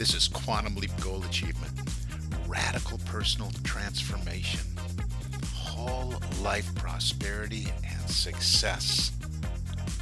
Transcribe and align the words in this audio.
This 0.00 0.14
is 0.14 0.28
Quantum 0.28 0.76
Leap 0.76 0.98
Goal 1.02 1.22
Achievement, 1.24 1.78
radical 2.48 2.96
personal 3.04 3.50
transformation, 3.64 4.62
whole 5.54 6.14
life 6.40 6.74
prosperity 6.74 7.66
and 7.86 8.08
success. 8.08 9.12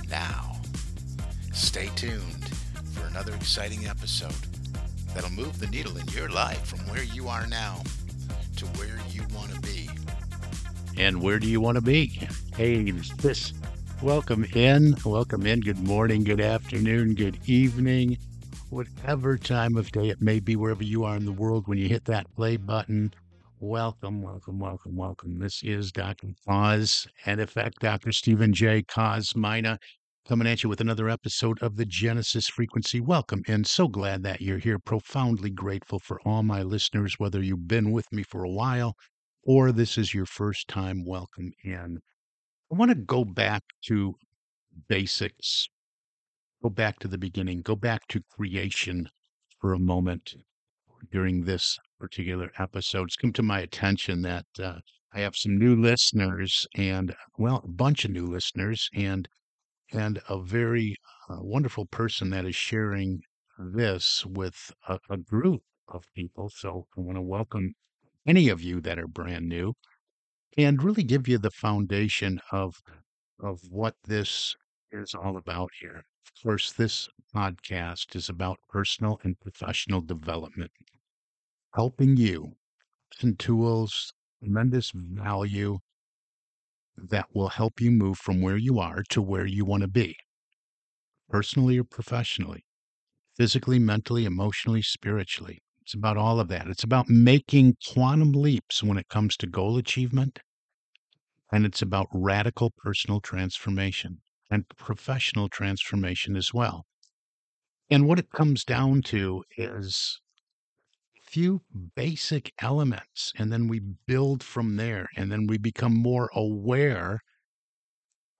Now, 0.08 0.60
stay 1.52 1.90
tuned 1.96 2.48
for 2.92 3.08
another 3.08 3.34
exciting 3.34 3.88
episode 3.88 4.36
that'll 5.14 5.32
move 5.32 5.58
the 5.58 5.66
needle 5.66 5.98
in 5.98 6.06
your 6.14 6.28
life 6.28 6.64
from 6.64 6.78
where 6.90 7.02
you 7.02 7.26
are 7.26 7.48
now 7.48 7.82
to 8.54 8.66
where 8.66 9.00
you 9.10 9.22
want 9.34 9.52
to 9.52 9.60
be. 9.62 9.90
And 10.96 11.20
where 11.20 11.40
do 11.40 11.48
you 11.48 11.60
want 11.60 11.74
to 11.74 11.82
be? 11.82 12.20
Hey, 12.56 12.88
this 12.92 13.52
welcome 14.00 14.44
in, 14.54 14.94
welcome 15.04 15.44
in. 15.44 15.58
Good 15.58 15.80
morning, 15.80 16.22
good 16.22 16.40
afternoon, 16.40 17.16
good 17.16 17.40
evening 17.46 18.16
whatever 18.70 19.38
time 19.38 19.76
of 19.76 19.90
day 19.92 20.10
it 20.10 20.20
may 20.20 20.40
be, 20.40 20.54
wherever 20.54 20.82
you 20.82 21.04
are 21.04 21.16
in 21.16 21.24
the 21.24 21.32
world, 21.32 21.66
when 21.66 21.78
you 21.78 21.88
hit 21.88 22.04
that 22.04 22.30
play 22.34 22.56
button, 22.56 23.12
welcome, 23.60 24.20
welcome, 24.20 24.58
welcome, 24.58 24.94
welcome. 24.94 25.38
This 25.38 25.62
is 25.62 25.90
Dr. 25.90 26.28
Cause 26.46 27.06
and 27.24 27.40
Effect, 27.40 27.78
Dr. 27.80 28.12
Stephen 28.12 28.52
J. 28.52 28.82
Kosmyna, 28.82 29.78
coming 30.26 30.46
at 30.46 30.62
you 30.62 30.68
with 30.68 30.82
another 30.82 31.08
episode 31.08 31.58
of 31.62 31.76
the 31.76 31.86
Genesis 31.86 32.46
Frequency. 32.48 33.00
Welcome, 33.00 33.42
and 33.48 33.66
so 33.66 33.88
glad 33.88 34.22
that 34.24 34.42
you're 34.42 34.58
here. 34.58 34.78
Profoundly 34.78 35.50
grateful 35.50 35.98
for 35.98 36.20
all 36.26 36.42
my 36.42 36.62
listeners, 36.62 37.14
whether 37.18 37.42
you've 37.42 37.68
been 37.68 37.90
with 37.90 38.12
me 38.12 38.22
for 38.22 38.44
a 38.44 38.50
while 38.50 38.94
or 39.44 39.72
this 39.72 39.96
is 39.96 40.12
your 40.12 40.26
first 40.26 40.68
time. 40.68 41.06
Welcome 41.06 41.52
in. 41.64 42.00
I 42.70 42.76
want 42.76 42.90
to 42.90 42.96
go 42.96 43.24
back 43.24 43.62
to 43.86 44.14
basics 44.88 45.68
go 46.62 46.68
back 46.70 46.98
to 47.00 47.08
the 47.08 47.18
beginning, 47.18 47.62
go 47.62 47.76
back 47.76 48.06
to 48.08 48.22
creation 48.30 49.08
for 49.60 49.72
a 49.72 49.78
moment 49.78 50.34
during 51.10 51.44
this 51.44 51.78
particular 51.98 52.50
episode. 52.58 53.04
It's 53.04 53.16
come 53.16 53.32
to 53.34 53.42
my 53.42 53.60
attention 53.60 54.22
that 54.22 54.46
uh, 54.62 54.80
I 55.12 55.20
have 55.20 55.36
some 55.36 55.58
new 55.58 55.74
listeners 55.76 56.66
and, 56.74 57.14
well, 57.38 57.62
a 57.64 57.68
bunch 57.68 58.04
of 58.04 58.10
new 58.10 58.26
listeners 58.26 58.88
and 58.94 59.28
and 59.92 60.20
a 60.28 60.40
very 60.40 60.96
uh, 61.30 61.38
wonderful 61.40 61.86
person 61.86 62.30
that 62.30 62.44
is 62.44 62.54
sharing 62.54 63.22
this 63.58 64.24
with 64.26 64.70
a, 64.86 64.98
a 65.08 65.16
group 65.16 65.62
of 65.88 66.04
people. 66.14 66.50
So 66.50 66.86
I 66.96 67.00
want 67.00 67.16
to 67.16 67.22
welcome 67.22 67.74
any 68.26 68.50
of 68.50 68.62
you 68.62 68.80
that 68.82 68.98
are 68.98 69.08
brand 69.08 69.48
new 69.48 69.74
and 70.58 70.82
really 70.82 71.04
give 71.04 71.28
you 71.28 71.38
the 71.38 71.50
foundation 71.50 72.40
of 72.52 72.76
of 73.40 73.60
what 73.70 73.94
this 74.04 74.54
is 74.92 75.14
all 75.14 75.36
about 75.36 75.70
here. 75.80 76.04
Of 76.36 76.42
course, 76.42 76.72
this 76.72 77.08
podcast 77.34 78.16
is 78.16 78.30
about 78.30 78.60
personal 78.70 79.20
and 79.24 79.38
professional 79.38 80.00
development, 80.00 80.72
helping 81.74 82.18
you 82.18 82.56
and 83.20 83.38
tools, 83.38 84.12
tremendous 84.40 84.92
value 84.94 85.80
that 86.98 87.34
will 87.34 87.48
help 87.48 87.80
you 87.80 87.90
move 87.90 88.18
from 88.18 88.42
where 88.42 88.58
you 88.58 88.78
are 88.78 89.02
to 89.02 89.22
where 89.22 89.46
you 89.46 89.64
want 89.64 89.80
to 89.80 89.88
be, 89.88 90.18
personally 91.30 91.78
or 91.78 91.84
professionally, 91.84 92.64
physically, 93.36 93.78
mentally, 93.78 94.24
emotionally, 94.26 94.82
spiritually. 94.82 95.60
It's 95.82 95.94
about 95.94 96.16
all 96.18 96.40
of 96.40 96.48
that. 96.48 96.68
It's 96.68 96.84
about 96.84 97.08
making 97.08 97.76
quantum 97.92 98.32
leaps 98.32 98.82
when 98.82 98.98
it 98.98 99.08
comes 99.08 99.36
to 99.38 99.46
goal 99.46 99.78
achievement, 99.78 100.40
and 101.52 101.66
it's 101.66 101.82
about 101.82 102.08
radical 102.12 102.70
personal 102.70 103.20
transformation 103.20 104.22
and 104.50 104.68
professional 104.76 105.48
transformation 105.48 106.36
as 106.36 106.52
well. 106.54 106.86
And 107.90 108.06
what 108.06 108.18
it 108.18 108.30
comes 108.30 108.64
down 108.64 109.02
to 109.02 109.44
is 109.56 110.20
a 111.16 111.30
few 111.30 111.62
basic 111.94 112.52
elements, 112.60 113.32
and 113.36 113.52
then 113.52 113.68
we 113.68 113.80
build 114.06 114.42
from 114.42 114.76
there, 114.76 115.08
and 115.16 115.32
then 115.32 115.46
we 115.46 115.58
become 115.58 115.94
more 115.94 116.30
aware 116.34 117.20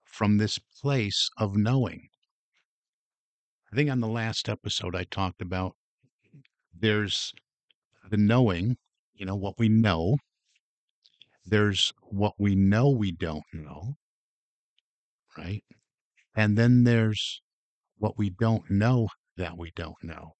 from 0.03 0.37
this 0.37 0.59
place 0.59 1.29
of 1.37 1.55
knowing. 1.55 2.09
I 3.71 3.75
think 3.75 3.89
on 3.89 3.99
the 3.99 4.07
last 4.07 4.49
episode, 4.49 4.95
I 4.95 5.03
talked 5.03 5.41
about 5.41 5.75
there's 6.73 7.33
the 8.09 8.17
knowing, 8.17 8.77
you 9.13 9.25
know, 9.25 9.35
what 9.35 9.59
we 9.59 9.69
know. 9.69 10.17
There's 11.45 11.93
what 12.01 12.33
we 12.37 12.55
know 12.55 12.89
we 12.89 13.11
don't 13.11 13.43
know, 13.53 13.95
right? 15.37 15.63
And 16.39 16.57
then 16.57 16.85
there's 16.85 17.41
what 17.97 18.17
we 18.17 18.29
don't 18.29 18.71
know 18.71 19.09
that 19.35 19.57
we 19.57 19.73
don't 19.75 20.01
know. 20.01 20.35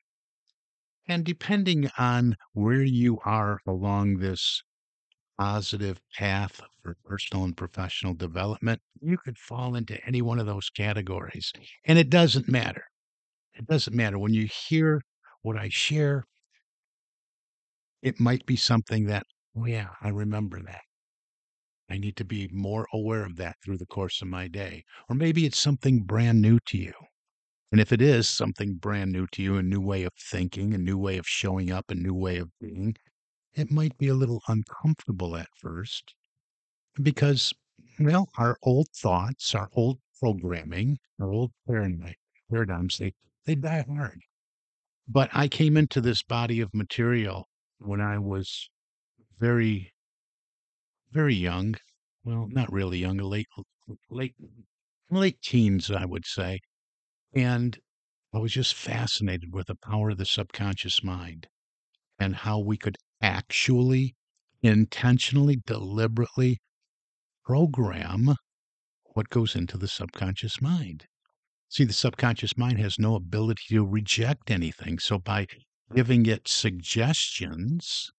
And 1.10 1.26
depending 1.26 1.90
on 1.98 2.38
where 2.54 2.84
you 2.84 3.20
are 3.26 3.60
along 3.68 4.20
this 4.20 4.64
positive 5.38 6.00
path 6.16 6.62
for 6.82 6.96
personal 7.04 7.44
and 7.44 7.58
professional 7.58 8.14
development, 8.14 8.80
you 9.02 9.18
could 9.18 9.38
fall 9.38 9.76
into 9.76 10.00
any 10.06 10.22
one 10.22 10.40
of 10.40 10.46
those 10.46 10.70
categories. 10.70 11.52
And 11.84 12.00
it 12.00 12.10
doesn't 12.10 12.48
matter. 12.48 12.86
It 13.54 13.68
doesn't 13.68 13.94
matter. 13.94 14.18
When 14.18 14.34
you 14.34 14.48
hear 14.70 15.02
what 15.42 15.58
I 15.58 15.68
share, 15.68 16.24
it 18.02 18.22
might 18.22 18.46
be 18.46 18.56
something 18.56 19.08
that, 19.08 19.24
oh, 19.54 19.66
yeah, 19.66 19.90
I 20.02 20.08
remember 20.08 20.62
that. 20.62 20.80
I 21.90 21.98
need 21.98 22.16
to 22.18 22.26
be 22.26 22.48
more 22.52 22.88
aware 22.94 23.26
of 23.26 23.36
that 23.38 23.58
through 23.64 23.78
the 23.78 23.86
course 23.86 24.22
of 24.22 24.28
my 24.28 24.48
day. 24.48 24.84
Or 25.10 25.16
maybe 25.16 25.46
it's 25.46 25.58
something 25.58 26.04
brand 26.04 26.42
new 26.42 26.60
to 26.68 26.78
you. 26.78 26.94
And 27.72 27.82
if 27.82 27.92
it 27.92 28.02
is 28.02 28.28
something 28.28 28.76
brand 28.76 29.12
new 29.12 29.28
to 29.28 29.42
you, 29.44 29.58
a 29.58 29.64
new 29.64 29.82
way 29.82 30.04
of 30.04 30.14
thinking, 30.16 30.74
a 30.74 30.78
new 30.78 30.98
way 30.98 31.18
of 31.18 31.28
showing 31.28 31.72
up, 31.72 31.90
a 31.90 31.96
new 31.96 32.14
way 32.14 32.38
of 32.38 32.50
being, 32.60 32.96
it 33.54 33.72
might 33.72 33.98
be 33.98 34.08
a 34.08 34.16
little 34.16 34.42
uncomfortable 34.48 35.36
at 35.36 35.50
first 35.56 36.14
because, 37.02 37.54
well, 38.00 38.30
our 38.38 38.58
old 38.64 38.90
thoughts, 38.90 39.54
our 39.56 39.70
old 39.74 40.00
programming, 40.20 40.98
our 41.20 41.32
old 41.32 41.52
paradigms, 41.68 42.98
they, 42.98 43.14
they 43.46 43.56
die 43.56 43.86
hard. 43.88 44.20
But 45.08 45.30
I 45.34 45.48
came 45.48 45.78
into 45.78 46.02
this 46.02 46.24
body 46.24 46.60
of 46.62 46.74
material 46.74 47.50
when 47.80 48.02
I 48.02 48.20
was 48.20 48.70
very 49.40 49.94
very 51.12 51.36
young. 51.36 51.76
Well, 52.24 52.48
not 52.50 52.72
really 52.72 53.00
young, 53.00 53.18
late, 53.18 53.48
late, 54.10 54.36
late 55.10 55.42
teens, 55.42 55.90
I 55.90 56.06
would 56.06 56.26
say. 56.26 56.60
And 57.34 57.78
I 58.34 58.40
was 58.40 58.54
just 58.54 58.74
fascinated 58.74 59.54
with 59.54 59.68
the 59.68 59.76
power 59.76 60.12
of 60.12 60.18
the 60.18 60.26
subconscious 60.26 61.04
mind 61.04 61.48
and 62.20 62.36
how 62.36 62.60
we 62.60 62.78
could 62.78 62.98
actually, 63.22 64.16
intentionally, 64.62 65.58
deliberately 65.66 66.60
program 67.46 68.36
what 69.14 69.30
goes 69.30 69.56
into 69.56 69.78
the 69.78 69.88
subconscious 69.88 70.62
mind. 70.62 71.06
See, 71.70 71.84
the 71.84 71.94
subconscious 71.94 72.58
mind 72.58 72.80
has 72.80 73.00
no 73.00 73.16
ability 73.16 73.64
to 73.70 73.86
reject 73.86 74.52
anything. 74.52 75.00
So 75.00 75.18
by 75.18 75.48
giving 75.96 76.26
it 76.26 76.48
suggestions, 76.48 78.12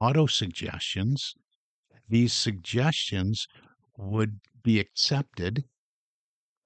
auto 0.00 0.26
suggestions, 0.26 1.34
these 2.08 2.32
suggestions 2.32 3.46
would 3.96 4.40
be 4.62 4.80
accepted, 4.80 5.64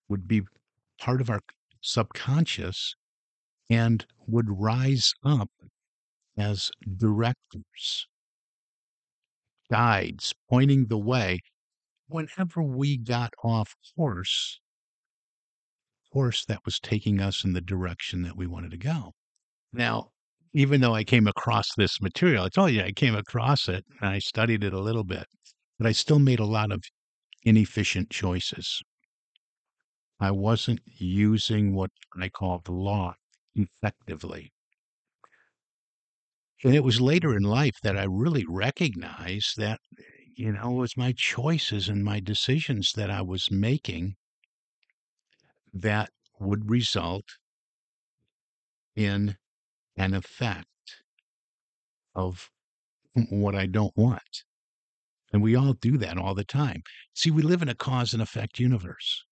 would 0.09 0.29
be 0.29 0.43
part 0.99 1.21
of 1.21 1.31
our 1.31 1.41
subconscious, 1.81 2.95
and 3.69 4.07
would 4.27 4.49
rise 4.49 5.13
up 5.25 5.51
as 6.37 6.71
directors, 6.97 8.07
guides, 9.71 10.35
pointing 10.49 10.87
the 10.87 10.99
way 10.99 11.41
whenever 12.09 12.63
we 12.63 12.97
got 12.97 13.33
off 13.43 13.75
course, 13.97 14.61
course 16.13 16.45
that 16.45 16.65
was 16.65 16.79
taking 16.79 17.21
us 17.21 17.45
in 17.45 17.53
the 17.55 17.61
direction 17.61 18.23
that 18.23 18.37
we 18.37 18.47
wanted 18.47 18.71
to 18.71 18.77
go. 18.77 19.15
Now, 19.73 20.12
even 20.55 20.81
though 20.81 20.95
I 20.95 21.05
came 21.05 21.27
across 21.27 21.67
this 21.77 22.01
material, 22.01 22.45
I 22.45 22.49
told 22.49 22.73
you 22.73 22.83
I 22.83 22.93
came 22.93 23.15
across 23.15 23.69
it 23.69 23.85
and 24.01 24.09
I 24.11 24.19
studied 24.19 24.65
it 24.65 24.73
a 24.73 24.81
little 24.81 25.05
bit, 25.05 25.27
but 25.79 25.87
I 25.87 25.93
still 25.93 26.19
made 26.19 26.41
a 26.41 26.47
lot 26.47 26.73
of 26.73 26.83
inefficient 27.45 28.11
choices. 28.11 28.83
I 30.21 30.31
wasn't 30.31 30.81
using 30.87 31.75
what 31.75 31.91
I 32.19 32.31
call 32.31 32.61
the 32.61 32.73
law 32.73 33.17
effectively. 33.55 34.55
And 36.65 36.75
it 36.75 36.83
was 36.83 37.01
later 37.01 37.37
in 37.37 37.45
life 37.45 37.77
that 37.85 37.97
I 37.97 38.03
really 38.03 38.45
recognized 38.45 39.57
that, 39.59 39.81
you 40.35 40.51
know, 40.51 40.73
it 40.73 40.81
was 40.81 40.97
my 40.97 41.13
choices 41.13 41.89
and 41.89 42.03
my 42.03 42.19
decisions 42.19 42.95
that 42.97 43.11
I 43.11 43.23
was 43.23 43.49
making 43.53 44.17
that 45.75 46.11
would 46.39 46.71
result 46.71 47.25
in 48.97 49.37
an 49.97 50.15
effect 50.15 50.67
of 52.15 52.51
what 53.15 53.55
I 53.55 53.67
don't 53.67 53.97
want. 53.97 54.45
And 55.33 55.43
we 55.43 55.55
all 55.55 55.73
do 55.73 55.97
that 55.99 56.19
all 56.19 56.35
the 56.35 56.45
time. 56.45 56.83
See, 57.15 57.31
we 57.31 57.43
live 57.43 57.63
in 57.63 57.69
a 57.69 57.75
cause 57.75 58.13
and 58.13 58.23
effect 58.23 58.59
universe. 58.59 59.25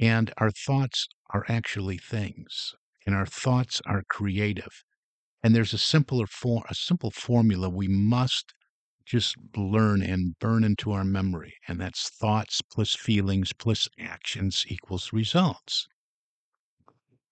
And 0.00 0.32
our 0.38 0.50
thoughts 0.50 1.06
are 1.30 1.44
actually 1.48 1.98
things, 1.98 2.74
and 3.06 3.14
our 3.14 3.26
thoughts 3.26 3.80
are 3.86 4.02
creative. 4.08 4.82
And 5.42 5.54
there's 5.54 5.74
a 5.74 5.78
simpler 5.78 6.26
form, 6.26 6.64
a 6.70 6.74
simple 6.74 7.10
formula 7.10 7.68
we 7.68 7.88
must 7.88 8.54
just 9.04 9.36
learn 9.56 10.02
and 10.02 10.38
burn 10.38 10.64
into 10.64 10.92
our 10.92 11.04
memory, 11.04 11.54
and 11.68 11.80
that's 11.80 12.08
thoughts 12.08 12.62
plus 12.62 12.94
feelings 12.94 13.52
plus 13.52 13.88
actions 13.98 14.64
equals 14.68 15.12
results. 15.12 15.86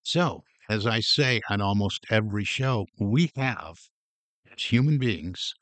So, 0.02 0.42
as 0.70 0.86
I 0.86 1.00
say 1.00 1.40
on 1.50 1.60
almost 1.60 2.06
every 2.10 2.44
show, 2.44 2.86
we 2.96 3.32
have, 3.34 3.88
as 4.52 4.62
human 4.62 4.98
beings, 4.98 5.52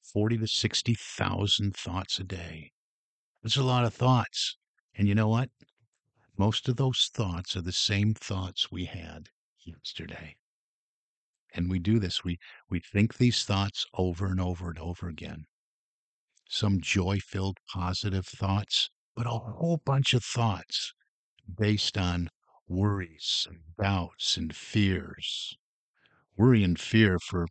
40 0.00 0.38
to 0.38 0.46
60,000 0.46 1.76
thoughts 1.76 2.20
a 2.20 2.22
day. 2.22 2.70
That's 3.42 3.56
a 3.56 3.64
lot 3.64 3.84
of 3.84 3.92
thoughts. 3.92 4.56
And 4.94 5.08
you 5.08 5.14
know 5.16 5.26
what? 5.26 5.50
Most 6.38 6.68
of 6.68 6.76
those 6.76 7.10
thoughts 7.12 7.56
are 7.56 7.62
the 7.62 7.72
same 7.72 8.14
thoughts 8.14 8.70
we 8.70 8.84
had 8.84 9.30
yesterday. 9.66 10.36
And 11.52 11.68
we 11.68 11.80
do 11.80 11.98
this. 11.98 12.22
We, 12.22 12.38
we 12.70 12.78
think 12.78 13.16
these 13.16 13.42
thoughts 13.42 13.84
over 13.94 14.26
and 14.26 14.40
over 14.40 14.68
and 14.68 14.78
over 14.78 15.08
again. 15.08 15.46
Some 16.48 16.80
joy 16.80 17.18
filled 17.18 17.58
positive 17.72 18.26
thoughts, 18.26 18.88
but 19.16 19.26
a 19.26 19.30
whole 19.30 19.80
bunch 19.84 20.14
of 20.14 20.22
thoughts 20.22 20.94
based 21.52 21.98
on 21.98 22.28
worries 22.68 23.46
and 23.48 23.60
doubts 23.80 24.36
and 24.36 24.54
fears. 24.54 25.56
Worry 26.36 26.64
and 26.64 26.78
fear 26.78 27.18
for 27.18 27.46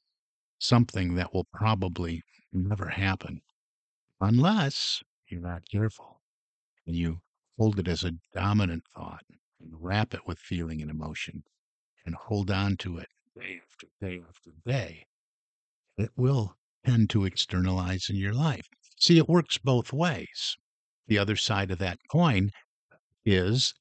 something 0.60 1.16
that 1.16 1.34
will 1.34 1.48
probably 1.54 2.24
never 2.52 2.90
happen 2.90 3.42
unless 4.22 5.04
you're 5.28 5.42
not 5.42 5.70
careful 5.70 6.22
and 6.86 6.96
you 6.96 7.22
hold 7.58 7.80
it 7.80 7.88
as 7.88 8.04
a 8.04 8.14
dominant 8.34 8.84
thought 8.96 9.24
and 9.60 9.72
wrap 9.74 10.14
it 10.14 10.26
with 10.26 10.40
feeling 10.40 10.82
and 10.82 10.90
emotion 10.92 11.44
and 12.06 12.16
hold 12.16 12.52
on 12.52 12.78
to 12.78 12.98
it 12.98 13.10
day 13.36 13.60
after 13.66 13.88
day 14.00 14.22
after 14.28 14.52
day. 14.66 15.06
It 15.98 16.12
will 16.16 16.58
tend 16.86 17.10
to 17.12 17.26
externalize 17.26 18.10
in 18.10 18.16
your 18.16 18.34
life. 18.34 18.68
See, 19.00 19.18
it 19.18 19.30
works 19.30 19.58
both 19.58 19.94
ways. 19.94 20.58
The 21.08 21.18
other 21.18 21.36
side 21.36 21.72
of 21.72 21.80
that 21.80 22.00
coin 22.10 22.52
is 23.26 23.74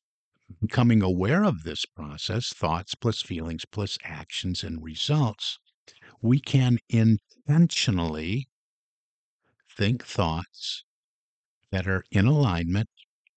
becoming 0.61 1.03
aware 1.03 1.45
of 1.45 1.63
this 1.63 1.85
process, 1.85 2.53
thoughts 2.53 2.95
plus 2.95 3.23
feelings 3.23 3.65
plus 3.65 3.99
actions 4.05 4.63
and 4.63 4.83
results. 4.83 5.59
We 6.21 6.41
can 6.41 6.79
intentionally 6.89 8.49
think 9.77 10.05
thoughts 10.05 10.85
that 11.71 11.87
are 11.89 12.05
in 12.11 12.27
alignment 12.27 12.91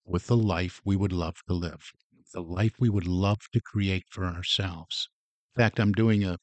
with 0.05 0.27
the 0.27 0.37
life 0.37 0.81
we 0.85 0.95
would 0.95 1.13
love 1.13 1.37
to 1.47 1.53
live, 1.53 1.91
the 2.33 2.41
life 2.41 2.73
we 2.79 2.89
would 2.89 3.07
love 3.07 3.39
to 3.53 3.61
create 3.61 4.05
for 4.09 4.25
ourselves. 4.25 5.09
In 5.55 5.61
fact, 5.63 5.79
I'm 5.79 5.93
doing 5.93 6.23
a 6.23 6.37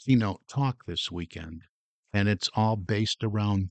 keynote 0.00 0.42
talk 0.48 0.84
this 0.86 1.10
weekend, 1.10 1.62
and 2.12 2.28
it's 2.28 2.50
all 2.54 2.76
based 2.76 3.22
around 3.22 3.70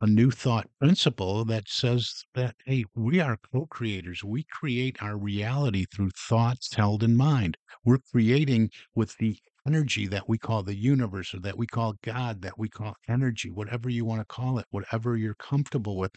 a 0.00 0.06
new 0.06 0.30
thought 0.30 0.68
principle 0.78 1.44
that 1.46 1.68
says 1.68 2.24
that, 2.34 2.54
hey, 2.64 2.84
we 2.94 3.20
are 3.20 3.38
co 3.52 3.66
creators. 3.66 4.22
We 4.22 4.44
create 4.44 5.02
our 5.02 5.16
reality 5.16 5.86
through 5.86 6.10
thoughts 6.10 6.74
held 6.74 7.02
in 7.02 7.16
mind. 7.16 7.56
We're 7.84 7.98
creating 8.12 8.70
with 8.94 9.16
the 9.18 9.38
energy 9.66 10.06
that 10.06 10.28
we 10.28 10.38
call 10.38 10.62
the 10.62 10.76
universe 10.76 11.34
or 11.34 11.40
that 11.40 11.58
we 11.58 11.66
call 11.66 11.94
God, 12.02 12.42
that 12.42 12.58
we 12.58 12.68
call 12.68 12.94
energy, 13.08 13.50
whatever 13.50 13.90
you 13.90 14.04
want 14.04 14.20
to 14.20 14.24
call 14.24 14.58
it, 14.58 14.66
whatever 14.70 15.16
you're 15.16 15.34
comfortable 15.34 15.96
with. 15.96 16.12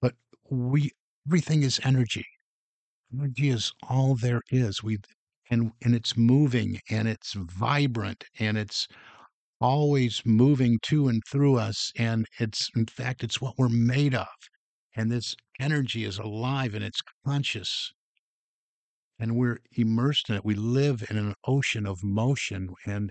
But 0.00 0.14
we, 0.50 0.92
everything 1.26 1.64
is 1.64 1.80
energy. 1.84 2.26
Energy 3.12 3.48
is 3.50 3.72
all 3.88 4.14
there 4.14 4.42
is. 4.50 4.82
We, 4.82 4.98
and, 5.50 5.72
and 5.82 5.94
it's 5.94 6.16
moving 6.16 6.80
and 6.88 7.08
it's 7.08 7.32
vibrant 7.34 8.24
and 8.38 8.56
it's 8.56 8.86
always 9.60 10.22
moving 10.24 10.78
to 10.82 11.08
and 11.08 11.22
through 11.30 11.56
us. 11.56 11.92
And 11.96 12.26
it's, 12.38 12.68
in 12.76 12.86
fact, 12.86 13.24
it's 13.24 13.40
what 13.40 13.54
we're 13.58 13.68
made 13.68 14.14
of. 14.14 14.28
And 14.96 15.10
this 15.10 15.34
energy 15.60 16.04
is 16.04 16.18
alive 16.18 16.74
and 16.74 16.84
it's 16.84 17.00
conscious. 17.26 17.92
And 19.18 19.36
we're 19.36 19.58
immersed 19.72 20.28
in 20.30 20.36
it. 20.36 20.44
We 20.44 20.54
live 20.54 21.04
in 21.10 21.16
an 21.16 21.34
ocean 21.46 21.86
of 21.86 22.04
motion 22.04 22.68
and 22.86 23.10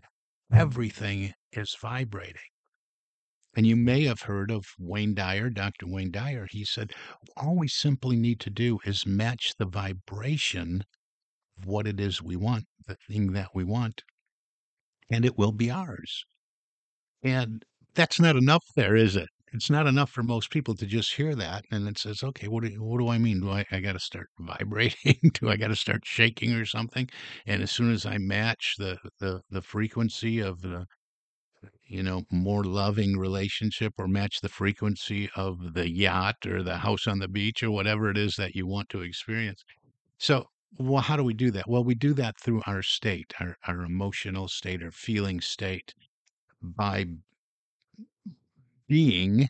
mm. 0.52 0.58
everything 0.58 1.34
is 1.52 1.76
vibrating. 1.82 2.42
And 3.56 3.66
you 3.66 3.76
may 3.76 4.04
have 4.04 4.22
heard 4.22 4.52
of 4.52 4.66
Wayne 4.78 5.16
Dyer, 5.16 5.50
Dr. 5.50 5.88
Wayne 5.88 6.12
Dyer. 6.12 6.48
He 6.52 6.64
said, 6.64 6.92
all 7.36 7.58
we 7.58 7.68
simply 7.68 8.16
need 8.16 8.40
to 8.42 8.52
do 8.52 8.78
is 8.86 9.06
match 9.06 9.54
the 9.58 9.66
vibration 9.66 10.84
of 11.58 11.66
what 11.66 11.88
it 11.88 12.00
is 12.00 12.22
we 12.22 12.36
want, 12.36 12.66
the 12.86 12.96
thing 13.08 13.34
that 13.34 13.50
we 13.56 13.64
want, 13.64 14.04
and 15.10 15.26
it 15.26 15.38
will 15.38 15.52
be 15.52 15.72
ours. 15.72 16.24
And 17.24 17.64
that's 17.96 18.20
not 18.20 18.36
enough 18.36 18.66
there, 18.76 18.96
is 18.96 19.16
it? 19.16 19.30
It's 19.54 19.70
not 19.70 19.88
enough 19.88 20.12
for 20.12 20.24
most 20.24 20.50
people 20.52 20.76
to 20.76 20.86
just 20.86 21.16
hear 21.16 21.34
that 21.36 21.66
and 21.72 21.88
it 21.88 21.98
says, 21.98 22.22
okay, 22.22 22.48
what 22.48 22.64
do, 22.64 22.70
what 22.84 23.00
do 23.00 23.08
I 23.08 23.18
mean? 23.18 23.40
Do 23.40 23.50
I, 23.50 23.66
I 23.72 23.80
got 23.80 23.94
to 23.94 24.00
start 24.00 24.28
vibrating? 24.40 25.16
do 25.34 25.50
I 25.50 25.56
got 25.56 25.70
to 25.70 25.76
start 25.76 26.06
shaking 26.06 26.54
or 26.54 26.66
something? 26.66 27.10
And 27.46 27.64
as 27.64 27.72
soon 27.72 27.92
as 27.92 28.06
I 28.06 28.18
match 28.18 28.76
the, 28.78 28.98
the, 29.20 29.42
the 29.50 29.62
frequency 29.62 30.40
of 30.40 30.62
the, 30.62 30.86
you 31.86 32.04
know, 32.04 32.24
more 32.32 32.64
loving 32.64 33.18
relationship 33.18 33.94
or 33.98 34.08
match 34.08 34.42
the 34.42 34.50
frequency 34.50 35.30
of 35.36 35.74
the 35.74 35.90
yacht 35.90 36.46
or 36.46 36.62
the 36.62 36.78
house 36.78 37.08
on 37.08 37.20
the 37.20 37.28
beach 37.28 37.64
or 37.64 37.72
whatever 37.72 38.10
it 38.10 38.18
is 38.18 38.36
that 38.36 38.56
you 38.56 38.68
want 38.68 38.90
to 38.90 39.02
experience. 39.02 39.64
So, 40.20 40.46
well, 40.78 41.02
how 41.02 41.16
do 41.16 41.24
we 41.24 41.34
do 41.34 41.52
that? 41.52 41.68
Well, 41.68 41.84
we 41.84 41.96
do 41.96 42.14
that 42.16 42.38
through 42.40 42.62
our 42.68 42.84
state, 42.84 43.34
our, 43.40 43.56
our 43.66 43.82
emotional 43.84 44.48
state, 44.48 44.84
our 44.84 44.92
feeling 44.92 45.42
state, 45.42 45.94
by 46.62 47.06
being 48.88 49.48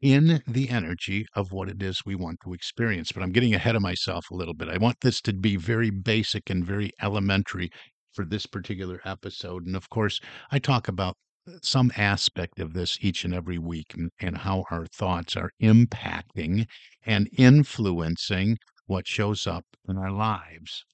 in 0.00 0.40
the 0.46 0.68
energy 0.68 1.26
of 1.34 1.50
what 1.50 1.68
it 1.68 1.82
is 1.82 2.04
we 2.04 2.14
want 2.14 2.38
to 2.44 2.52
experience. 2.52 3.10
But 3.10 3.22
I'm 3.22 3.32
getting 3.32 3.54
ahead 3.54 3.74
of 3.74 3.82
myself 3.82 4.30
a 4.30 4.34
little 4.34 4.54
bit. 4.54 4.68
I 4.68 4.78
want 4.78 5.00
this 5.00 5.20
to 5.22 5.32
be 5.32 5.56
very 5.56 5.90
basic 5.90 6.50
and 6.50 6.64
very 6.64 6.92
elementary 7.02 7.70
for 8.12 8.24
this 8.24 8.46
particular 8.46 9.00
episode. 9.04 9.66
And 9.66 9.76
of 9.76 9.88
course, 9.90 10.20
I 10.50 10.58
talk 10.58 10.88
about 10.88 11.16
uh, 11.48 11.58
some 11.62 11.90
aspect 11.96 12.60
of 12.60 12.74
this 12.74 12.98
each 13.00 13.24
and 13.24 13.34
every 13.34 13.58
week 13.58 13.94
and, 13.94 14.10
and 14.20 14.38
how 14.38 14.64
our 14.70 14.86
thoughts 14.86 15.36
are 15.36 15.50
impacting 15.60 16.66
and 17.04 17.28
influencing 17.36 18.58
what 18.86 19.06
shows 19.06 19.46
up 19.46 19.64
in 19.88 19.98
our 19.98 20.12
lives. 20.12 20.84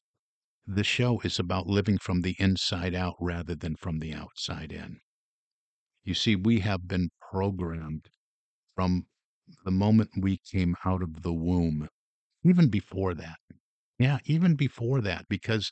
The 0.66 0.84
show 0.84 1.20
is 1.20 1.38
about 1.38 1.68
living 1.68 1.96
from 1.96 2.20
the 2.20 2.36
inside 2.38 2.94
out 2.94 3.16
rather 3.18 3.54
than 3.54 3.76
from 3.76 3.98
the 3.98 4.12
outside 4.12 4.72
in. 4.72 5.00
You 6.04 6.14
see, 6.14 6.36
we 6.36 6.60
have 6.60 6.86
been 6.86 7.10
programmed 7.30 8.08
from 8.74 9.08
the 9.64 9.70
moment 9.70 10.10
we 10.16 10.38
came 10.38 10.76
out 10.84 11.02
of 11.02 11.22
the 11.22 11.32
womb, 11.32 11.88
even 12.44 12.68
before 12.68 13.14
that. 13.14 13.38
Yeah, 13.98 14.18
even 14.24 14.54
before 14.56 15.00
that, 15.02 15.28
because 15.28 15.70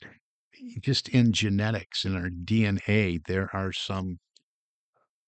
just 0.81 1.09
in 1.09 1.33
genetics, 1.33 2.05
in 2.05 2.15
our 2.15 2.29
DNA, 2.29 3.19
there 3.19 3.49
are 3.55 3.71
some 3.71 4.19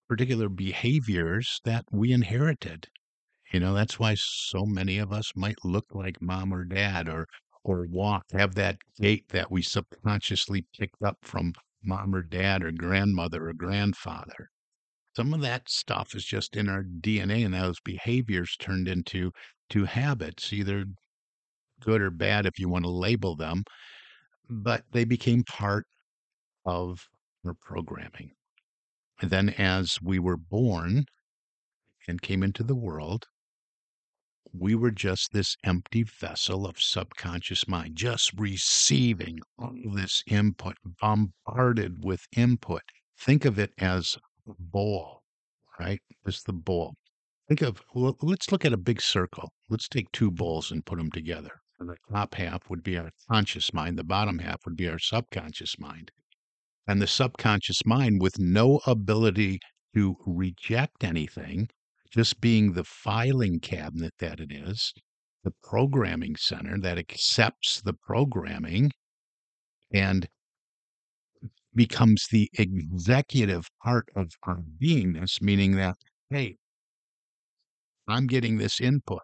particular 0.07 0.49
behaviors 0.49 1.59
that 1.63 1.85
we 1.91 2.11
inherited. 2.11 2.87
You 3.53 3.59
know, 3.59 3.73
that's 3.73 3.99
why 3.99 4.15
so 4.17 4.65
many 4.65 4.97
of 4.97 5.11
us 5.11 5.31
might 5.35 5.65
look 5.65 5.85
like 5.91 6.21
mom 6.21 6.53
or 6.53 6.65
dad 6.65 7.09
or 7.09 7.27
or 7.65 7.87
walk, 7.89 8.25
have 8.31 8.55
that 8.55 8.77
gait 8.99 9.27
that 9.29 9.51
we 9.51 9.61
subconsciously 9.61 10.65
picked 10.77 11.01
up 11.03 11.17
from 11.21 11.53
mom 11.83 12.15
or 12.15 12.21
dad 12.23 12.63
or 12.63 12.71
grandmother 12.71 13.49
or 13.49 13.53
grandfather 13.53 14.49
some 15.15 15.33
of 15.33 15.41
that 15.41 15.69
stuff 15.69 16.13
is 16.13 16.25
just 16.25 16.57
in 16.57 16.67
our 16.67 16.83
DNA 16.83 17.45
and 17.45 17.53
those 17.53 17.79
behaviors 17.79 18.57
turned 18.57 18.87
into 18.87 19.31
to 19.69 19.85
habits, 19.85 20.51
either 20.51 20.85
good 21.79 22.01
or 22.01 22.11
bad 22.11 22.45
if 22.45 22.59
you 22.59 22.67
want 22.67 22.83
to 22.83 22.91
label 22.91 23.35
them, 23.35 23.63
but 24.49 24.83
they 24.91 25.05
became 25.05 25.43
part 25.43 25.85
of 26.65 27.07
our 27.45 27.53
programming. 27.53 28.31
And 29.21 29.31
then 29.31 29.49
as 29.51 29.97
we 30.01 30.19
were 30.19 30.37
born 30.37 31.05
and 32.07 32.21
came 32.21 32.43
into 32.43 32.63
the 32.63 32.75
world, 32.75 33.25
we 34.59 34.75
were 34.75 34.91
just 34.91 35.33
this 35.33 35.55
empty 35.63 36.03
vessel 36.03 36.65
of 36.65 36.81
subconscious 36.81 37.67
mind, 37.67 37.95
just 37.95 38.31
receiving 38.37 39.39
all 39.57 39.73
this 39.93 40.23
input, 40.27 40.77
bombarded 41.01 42.03
with 42.03 42.25
input 42.35 42.81
think 43.17 43.45
of 43.45 43.57
it 43.57 43.71
as 43.77 44.17
a 44.47 44.53
bowl, 44.59 45.21
right? 45.79 46.01
It's 46.25 46.43
the 46.43 46.53
bowl. 46.53 46.95
Think 47.47 47.61
of, 47.61 47.81
well, 47.93 48.17
let's 48.21 48.51
look 48.51 48.65
at 48.65 48.73
a 48.73 48.77
big 48.77 49.01
circle. 49.01 49.51
Let's 49.69 49.87
take 49.87 50.11
two 50.11 50.31
bowls 50.31 50.71
and 50.71 50.85
put 50.85 50.97
them 50.97 51.11
together. 51.11 51.61
And 51.79 51.89
the 51.89 51.97
top 52.11 52.35
half 52.35 52.69
would 52.69 52.83
be 52.83 52.97
our 52.97 53.11
conscious 53.29 53.73
mind, 53.73 53.97
the 53.97 54.03
bottom 54.03 54.39
half 54.39 54.65
would 54.65 54.75
be 54.75 54.87
our 54.87 54.99
subconscious 54.99 55.77
mind. 55.77 56.11
And 56.87 57.01
the 57.01 57.07
subconscious 57.07 57.85
mind, 57.85 58.21
with 58.21 58.39
no 58.39 58.79
ability 58.85 59.59
to 59.93 60.15
reject 60.25 61.03
anything, 61.03 61.69
just 62.15 62.39
being 62.39 62.71
the 62.71 62.83
filing 62.85 63.59
cabinet 63.59 64.13
that 64.19 64.39
it 64.39 64.49
is, 64.49 64.93
the 65.43 65.51
programming 65.61 66.37
center 66.37 66.79
that 66.79 66.97
accepts 66.97 67.81
the 67.81 67.93
programming 67.93 68.89
and 69.93 70.27
becomes 71.75 72.25
the 72.31 72.49
executive 72.57 73.67
part 73.83 74.07
of 74.15 74.31
our 74.43 74.61
beingness, 74.81 75.41
meaning 75.41 75.75
that, 75.75 75.97
hey, 76.29 76.55
I'm 78.07 78.27
getting 78.27 78.57
this 78.57 78.79
input. 78.79 79.19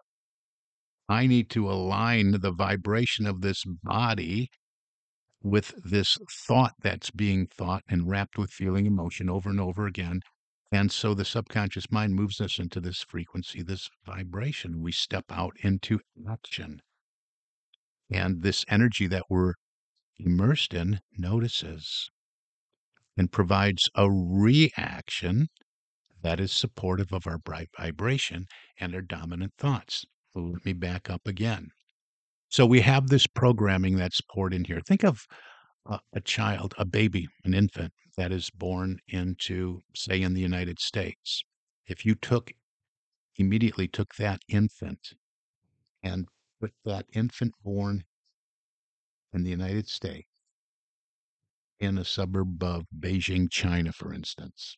I 1.08 1.26
need 1.26 1.48
to 1.50 1.70
align 1.70 2.32
the 2.40 2.52
vibration 2.52 3.26
of 3.26 3.40
this 3.40 3.64
body 3.82 4.50
with 5.42 5.72
this 5.82 6.18
thought 6.46 6.74
that's 6.82 7.10
being 7.10 7.46
thought 7.46 7.84
and 7.88 8.08
wrapped 8.08 8.36
with 8.36 8.50
feeling 8.50 8.84
emotion 8.84 9.30
over 9.30 9.48
and 9.48 9.60
over 9.60 9.86
again. 9.86 10.20
And 10.72 10.90
so 10.90 11.12
the 11.12 11.26
subconscious 11.26 11.92
mind 11.92 12.14
moves 12.14 12.40
us 12.40 12.58
into 12.58 12.80
this 12.80 13.04
frequency, 13.06 13.62
this 13.62 13.90
vibration. 14.06 14.82
We 14.82 14.90
step 14.90 15.26
out 15.30 15.54
into 15.62 16.00
action. 16.26 16.80
And 18.10 18.42
this 18.42 18.64
energy 18.68 19.06
that 19.08 19.24
we're 19.28 19.52
immersed 20.18 20.72
in 20.72 21.00
notices 21.16 22.08
and 23.18 23.30
provides 23.30 23.82
a 23.94 24.10
reaction 24.10 25.48
that 26.22 26.40
is 26.40 26.52
supportive 26.52 27.12
of 27.12 27.26
our 27.26 27.38
bright 27.38 27.68
vibration 27.78 28.46
and 28.80 28.94
our 28.94 29.02
dominant 29.02 29.52
thoughts. 29.58 30.06
Let 30.34 30.64
me 30.64 30.72
back 30.72 31.10
up 31.10 31.26
again. 31.26 31.68
So 32.48 32.64
we 32.64 32.80
have 32.80 33.08
this 33.08 33.26
programming 33.26 33.96
that's 33.96 34.20
poured 34.22 34.54
in 34.54 34.64
here. 34.64 34.80
Think 34.86 35.04
of 35.04 35.26
a, 35.86 36.20
child, 36.20 36.74
a 36.78 36.84
baby, 36.84 37.28
an 37.44 37.54
infant 37.54 37.92
that 38.16 38.32
is 38.32 38.50
born 38.50 38.98
into, 39.08 39.82
say, 39.94 40.22
in 40.22 40.34
the 40.34 40.40
United 40.40 40.78
States. 40.78 41.42
If 41.86 42.06
you 42.06 42.14
took 42.14 42.52
immediately 43.36 43.88
took 43.88 44.14
that 44.16 44.42
infant 44.48 45.14
and 46.02 46.28
put 46.60 46.72
that 46.84 47.06
infant 47.12 47.54
born 47.64 48.04
in 49.32 49.42
the 49.42 49.50
United 49.50 49.88
States 49.88 50.28
in 51.80 51.98
a 51.98 52.04
suburb 52.04 52.62
of 52.62 52.86
Beijing, 52.96 53.50
China, 53.50 53.92
for 53.92 54.12
instance, 54.12 54.76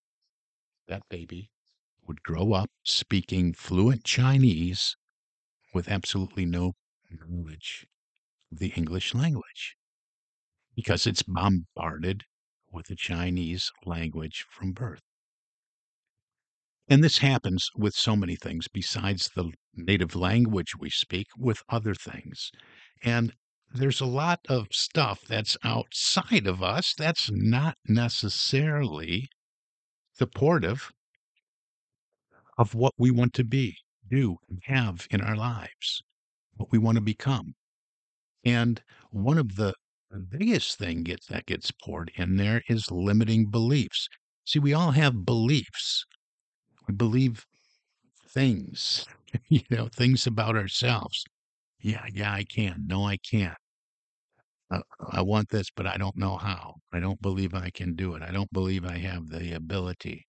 that 0.88 1.02
baby 1.10 1.50
would 2.06 2.22
grow 2.22 2.52
up 2.52 2.70
speaking 2.82 3.52
fluent 3.52 4.04
Chinese 4.04 4.96
with 5.74 5.88
absolutely 5.88 6.46
no 6.46 6.74
knowledge 7.10 7.86
of 8.52 8.58
the 8.58 8.68
English 8.68 9.14
language 9.14 9.76
because 10.74 11.06
it's 11.06 11.22
bombarded 11.22 12.24
with 12.72 12.86
the 12.86 12.96
Chinese 12.96 13.70
language 13.84 14.44
from 14.50 14.72
birth. 14.72 15.02
And 16.88 17.02
this 17.02 17.18
happens 17.18 17.70
with 17.74 17.94
so 17.94 18.14
many 18.14 18.36
things 18.36 18.68
besides 18.68 19.30
the 19.34 19.52
native 19.74 20.14
language 20.14 20.76
we 20.78 20.90
speak, 20.90 21.28
with 21.36 21.62
other 21.68 21.94
things. 21.94 22.50
And 23.02 23.32
there's 23.72 24.00
a 24.00 24.06
lot 24.06 24.40
of 24.48 24.68
stuff 24.70 25.22
that's 25.26 25.56
outside 25.64 26.46
of 26.46 26.62
us 26.62 26.94
that's 26.96 27.30
not 27.32 27.76
necessarily 27.88 29.28
supportive 30.12 30.92
of 32.56 32.74
what 32.74 32.92
we 32.98 33.10
want 33.10 33.32
to 33.34 33.44
be, 33.44 33.76
do, 34.08 34.36
and 34.48 34.60
have 34.64 35.08
in 35.10 35.20
our 35.20 35.36
lives, 35.36 36.02
what 36.54 36.70
we 36.70 36.78
want 36.78 36.96
to 36.96 37.02
become. 37.02 37.54
And 38.44 38.82
one 39.10 39.38
of 39.38 39.56
the 40.14 40.20
biggest 40.20 40.78
thing 40.78 41.02
gets 41.02 41.26
that 41.26 41.44
gets 41.44 41.72
poured 41.72 42.12
in 42.14 42.36
there 42.36 42.62
is 42.68 42.88
limiting 42.92 43.50
beliefs. 43.50 44.08
See, 44.44 44.60
we 44.60 44.72
all 44.72 44.92
have 44.92 45.24
beliefs. 45.24 46.04
We 46.86 46.94
believe 46.94 47.44
things, 48.28 49.06
you 49.48 49.62
know, 49.70 49.88
things 49.88 50.24
about 50.24 50.54
ourselves. 50.54 51.24
Yeah, 51.80 52.06
yeah, 52.12 52.32
I 52.32 52.44
can. 52.44 52.84
No, 52.86 53.04
I 53.04 53.16
can't. 53.16 53.56
Uh, 54.70 54.82
I 55.10 55.20
want 55.22 55.48
this, 55.48 55.68
but 55.74 55.88
I 55.88 55.96
don't 55.96 56.16
know 56.16 56.36
how. 56.36 56.76
I 56.92 57.00
don't 57.00 57.20
believe 57.20 57.52
I 57.52 57.70
can 57.70 57.96
do 57.96 58.14
it. 58.14 58.22
I 58.22 58.30
don't 58.30 58.52
believe 58.52 58.84
I 58.84 58.98
have 58.98 59.28
the 59.28 59.52
ability. 59.54 60.26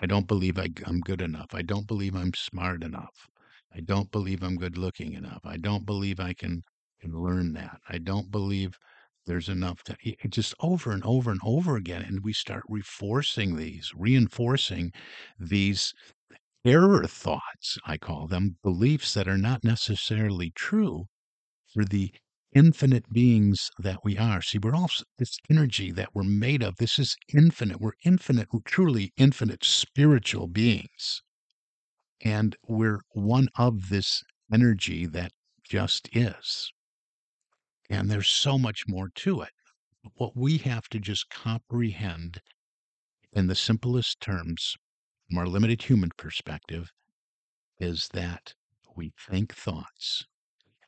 I 0.00 0.06
don't 0.06 0.26
believe 0.26 0.58
I, 0.58 0.68
am 0.86 1.00
good 1.00 1.20
enough. 1.20 1.48
I 1.52 1.60
don't 1.60 1.86
believe 1.86 2.16
I'm 2.16 2.32
smart 2.34 2.82
enough. 2.82 3.28
I 3.74 3.80
don't 3.80 4.10
believe 4.10 4.42
I'm 4.42 4.56
good 4.56 4.78
looking 4.78 5.12
enough. 5.12 5.40
I 5.44 5.58
don't 5.58 5.84
believe 5.84 6.18
I 6.18 6.32
can, 6.32 6.62
can 7.00 7.12
learn 7.12 7.52
that. 7.52 7.78
I 7.90 7.98
don't 7.98 8.30
believe 8.30 8.78
there's 9.28 9.48
enough 9.48 9.84
to 9.84 9.96
just 10.28 10.54
over 10.58 10.90
and 10.90 11.04
over 11.04 11.30
and 11.30 11.40
over 11.44 11.76
again. 11.76 12.02
And 12.02 12.24
we 12.24 12.32
start 12.32 12.64
reinforcing 12.68 13.56
these, 13.56 13.92
reinforcing 13.94 14.92
these 15.38 15.94
error 16.64 17.06
thoughts, 17.06 17.78
I 17.86 17.98
call 17.98 18.26
them, 18.26 18.56
beliefs 18.62 19.14
that 19.14 19.28
are 19.28 19.38
not 19.38 19.62
necessarily 19.62 20.50
true 20.50 21.04
for 21.72 21.84
the 21.84 22.12
infinite 22.54 23.12
beings 23.12 23.70
that 23.78 23.98
we 24.02 24.16
are. 24.18 24.42
See, 24.42 24.58
we're 24.58 24.74
all 24.74 24.90
this 25.18 25.36
energy 25.50 25.92
that 25.92 26.14
we're 26.14 26.24
made 26.24 26.62
of. 26.62 26.76
This 26.76 26.98
is 26.98 27.16
infinite. 27.32 27.80
We're 27.80 27.92
infinite, 28.04 28.48
we're 28.52 28.60
truly 28.64 29.12
infinite 29.16 29.64
spiritual 29.64 30.48
beings. 30.48 31.22
And 32.24 32.56
we're 32.66 33.00
one 33.12 33.48
of 33.56 33.90
this 33.90 34.24
energy 34.52 35.06
that 35.06 35.32
just 35.62 36.08
is. 36.16 36.72
And 37.90 38.10
there's 38.10 38.28
so 38.28 38.58
much 38.58 38.86
more 38.86 39.08
to 39.16 39.40
it. 39.42 39.52
What 40.14 40.36
we 40.36 40.58
have 40.58 40.88
to 40.90 41.00
just 41.00 41.30
comprehend 41.30 42.40
in 43.32 43.46
the 43.46 43.54
simplest 43.54 44.20
terms, 44.20 44.76
from 45.28 45.38
our 45.38 45.46
limited 45.46 45.82
human 45.82 46.10
perspective, 46.16 46.90
is 47.78 48.08
that 48.12 48.54
we 48.96 49.12
think 49.18 49.54
thoughts 49.54 50.26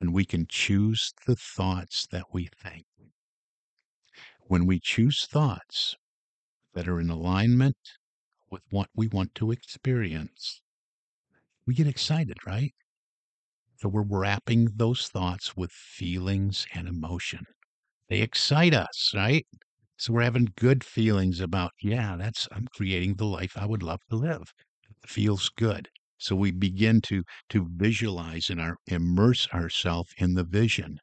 and 0.00 0.12
we 0.12 0.24
can 0.24 0.46
choose 0.46 1.12
the 1.26 1.36
thoughts 1.36 2.06
that 2.10 2.32
we 2.32 2.46
think. 2.46 2.86
When 4.40 4.66
we 4.66 4.80
choose 4.80 5.26
thoughts 5.26 5.96
that 6.74 6.88
are 6.88 7.00
in 7.00 7.10
alignment 7.10 7.76
with 8.50 8.62
what 8.70 8.88
we 8.94 9.06
want 9.06 9.34
to 9.36 9.52
experience, 9.52 10.60
we 11.66 11.74
get 11.74 11.86
excited, 11.86 12.38
right? 12.46 12.74
So 13.80 13.88
we're 13.88 14.02
wrapping 14.02 14.68
those 14.76 15.08
thoughts 15.08 15.56
with 15.56 15.70
feelings 15.72 16.66
and 16.74 16.86
emotion. 16.86 17.46
They 18.10 18.20
excite 18.20 18.74
us, 18.74 19.12
right? 19.14 19.46
So 19.96 20.12
we're 20.12 20.22
having 20.22 20.52
good 20.56 20.84
feelings 20.84 21.40
about, 21.40 21.70
yeah, 21.80 22.16
that's, 22.18 22.46
I'm 22.52 22.66
creating 22.76 23.14
the 23.14 23.24
life 23.24 23.52
I 23.56 23.64
would 23.64 23.82
love 23.82 24.00
to 24.10 24.16
live. 24.16 24.52
It 25.02 25.08
feels 25.08 25.48
good. 25.56 25.88
So 26.18 26.36
we 26.36 26.50
begin 26.50 27.00
to 27.02 27.22
to 27.48 27.66
visualize 27.76 28.50
and 28.50 28.60
our, 28.60 28.76
immerse 28.86 29.48
ourselves 29.54 30.10
in 30.18 30.34
the 30.34 30.44
vision. 30.44 30.98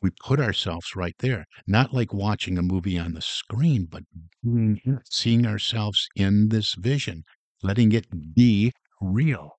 We 0.00 0.08
put 0.24 0.40
ourselves 0.40 0.96
right 0.96 1.16
there, 1.18 1.44
not 1.66 1.92
like 1.92 2.14
watching 2.14 2.56
a 2.56 2.62
movie 2.62 2.98
on 2.98 3.12
the 3.12 3.20
screen, 3.20 3.88
but 3.90 4.04
mm-hmm. 4.46 4.96
seeing 5.10 5.46
ourselves 5.46 6.08
in 6.16 6.48
this 6.48 6.74
vision, 6.76 7.24
letting 7.62 7.92
it 7.92 8.06
be 8.34 8.72
real. 9.02 9.50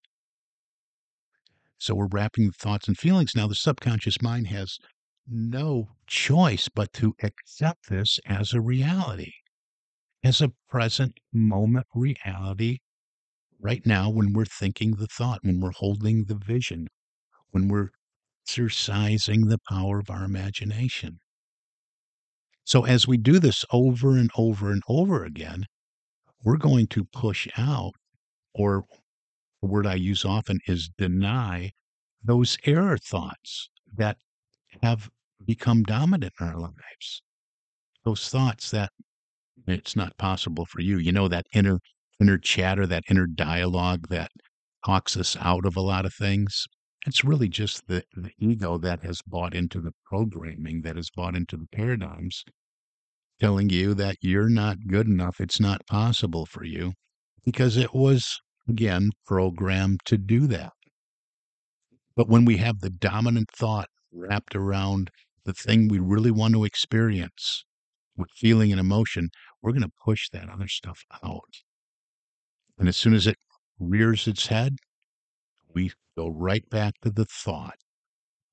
So 1.85 1.93
we're 1.93 2.07
wrapping 2.07 2.51
thoughts 2.51 2.87
and 2.87 2.97
feelings. 2.97 3.35
Now, 3.35 3.45
the 3.45 3.53
subconscious 3.53 4.19
mind 4.19 4.47
has 4.47 4.79
no 5.27 5.89
choice 6.07 6.67
but 6.67 6.91
to 6.93 7.13
accept 7.21 7.89
this 7.89 8.19
as 8.25 8.53
a 8.53 8.59
reality, 8.59 9.33
as 10.23 10.41
a 10.41 10.53
present 10.67 11.19
moment 11.31 11.85
reality 11.93 12.79
right 13.59 13.85
now 13.85 14.09
when 14.09 14.33
we're 14.33 14.45
thinking 14.45 14.95
the 14.95 15.05
thought, 15.05 15.41
when 15.43 15.59
we're 15.59 15.73
holding 15.73 16.25
the 16.25 16.33
vision, 16.33 16.87
when 17.51 17.67
we're 17.67 17.89
exercising 18.47 19.45
the 19.45 19.59
power 19.69 19.99
of 19.99 20.09
our 20.09 20.23
imagination. 20.23 21.19
So, 22.63 22.85
as 22.85 23.07
we 23.07 23.17
do 23.17 23.37
this 23.37 23.63
over 23.71 24.17
and 24.17 24.31
over 24.35 24.71
and 24.71 24.81
over 24.89 25.23
again, 25.23 25.67
we're 26.43 26.57
going 26.57 26.87
to 26.87 27.05
push 27.05 27.47
out, 27.55 27.93
or 28.55 28.85
word 29.65 29.87
I 29.87 29.95
use 29.95 30.25
often 30.25 30.59
is 30.67 30.89
deny, 30.97 31.71
those 32.23 32.57
error 32.65 32.97
thoughts 32.97 33.69
that 33.95 34.17
have 34.81 35.09
become 35.45 35.83
dominant 35.83 36.33
in 36.39 36.47
our 36.47 36.57
lives. 36.57 37.21
Those 38.03 38.29
thoughts 38.29 38.71
that 38.71 38.91
it's 39.67 39.95
not 39.95 40.17
possible 40.17 40.65
for 40.65 40.81
you. 40.81 40.97
You 40.97 41.11
know, 41.11 41.27
that 41.27 41.47
inner 41.53 41.79
inner 42.19 42.37
chatter, 42.37 42.87
that 42.87 43.03
inner 43.09 43.27
dialogue 43.27 44.07
that 44.09 44.31
talks 44.85 45.17
us 45.17 45.35
out 45.39 45.65
of 45.65 45.75
a 45.75 45.81
lot 45.81 46.05
of 46.05 46.13
things. 46.13 46.65
It's 47.07 47.23
really 47.23 47.49
just 47.49 47.87
the, 47.87 48.03
the 48.15 48.31
ego 48.39 48.77
that 48.77 49.03
has 49.03 49.21
bought 49.27 49.53
into 49.53 49.81
the 49.81 49.91
programming, 50.05 50.81
that 50.83 50.95
has 50.95 51.09
bought 51.09 51.35
into 51.35 51.57
the 51.57 51.67
paradigms 51.71 52.43
telling 53.39 53.69
you 53.69 53.93
that 53.93 54.17
you're 54.21 54.49
not 54.49 54.77
good 54.87 55.07
enough, 55.07 55.39
it's 55.39 55.59
not 55.59 55.85
possible 55.87 56.45
for 56.45 56.63
you, 56.63 56.93
because 57.43 57.77
it 57.77 57.93
was, 57.93 58.39
again, 58.67 59.11
programmed 59.25 60.01
to 60.05 60.17
do 60.17 60.47
that. 60.47 60.73
But 62.15 62.29
when 62.29 62.45
we 62.45 62.57
have 62.57 62.79
the 62.79 62.89
dominant 62.89 63.49
thought 63.51 63.89
wrapped 64.11 64.55
around 64.55 65.11
the 65.43 65.53
thing 65.53 65.87
we 65.87 65.99
really 65.99 66.31
want 66.31 66.53
to 66.53 66.63
experience 66.63 67.65
with 68.15 68.29
feeling 68.35 68.71
and 68.71 68.79
emotion, 68.79 69.29
we're 69.61 69.73
going 69.73 69.81
to 69.83 69.91
push 70.03 70.29
that 70.29 70.49
other 70.49 70.67
stuff 70.67 71.03
out. 71.23 71.61
And 72.77 72.87
as 72.87 72.97
soon 72.97 73.13
as 73.13 73.27
it 73.27 73.37
rears 73.79 74.27
its 74.27 74.47
head, 74.47 74.77
we 75.73 75.91
go 76.17 76.29
right 76.29 76.67
back 76.69 76.93
to 77.01 77.09
the 77.09 77.25
thought 77.25 77.77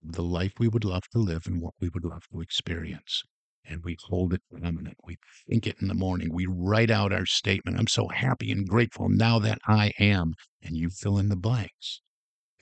the 0.03 0.23
life 0.23 0.55
we 0.59 0.69
would 0.69 0.85
love 0.85 1.09
to 1.13 1.19
live 1.19 1.47
and 1.47 1.61
what 1.61 1.75
we 1.81 1.89
would 1.89 2.05
love 2.05 2.25
to 2.33 2.41
experience. 2.41 3.23
And 3.65 3.85
we 3.85 3.97
hold 4.09 4.35
it 4.35 4.43
dominant. 4.51 4.97
We 5.05 5.17
think 5.49 5.67
it 5.67 5.77
in 5.81 5.89
the 5.89 5.95
morning. 5.95 6.31
We 6.33 6.47
write 6.47 6.91
out 6.91 7.13
our 7.13 7.27
statement. 7.27 7.79
I'm 7.79 7.87
so 7.87 8.09
happy 8.09 8.51
and 8.51 8.69
grateful 8.69 9.09
now 9.09 9.39
that 9.39 9.59
I 9.67 9.93
am. 9.99 10.35
And 10.63 10.77
you 10.77 10.91
fill 10.91 11.19
in 11.19 11.29
the 11.29 11.37
blanks. 11.37 12.01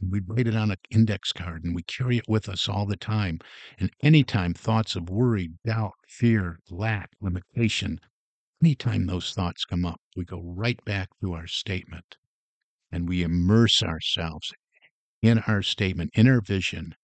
And 0.01 0.11
we 0.11 0.21
write 0.27 0.47
it 0.47 0.57
on 0.57 0.71
an 0.71 0.79
index 0.91 1.33
card 1.33 1.65
and 1.65 1.75
we 1.75 1.83
carry 1.83 2.17
it 2.17 2.29
with 2.29 2.49
us 2.49 2.69
all 2.69 2.87
the 2.87 2.97
time. 2.97 3.39
And 3.79 3.91
anytime 4.03 4.55
thoughts 4.55 4.97
of 4.97 5.11
worry, 5.11 5.51
doubt, 5.65 5.93
fear, 6.09 6.59
lack, 6.71 7.11
limitation, 7.21 8.01
anytime 8.63 9.07
those 9.07 9.33
thoughts 9.35 9.65
come 9.65 9.85
up, 9.85 10.01
we 10.17 10.25
go 10.25 10.43
right 10.43 10.83
back 10.85 11.09
to 11.21 11.35
our 11.35 11.47
statement 11.47 12.17
and 12.93 13.09
we 13.09 13.23
immerse 13.23 13.83
ourselves 13.83 14.53
in 15.23 15.39
our 15.41 15.63
statement, 15.63 16.11
in 16.15 16.29
our 16.29 16.41
vision, 16.41 16.95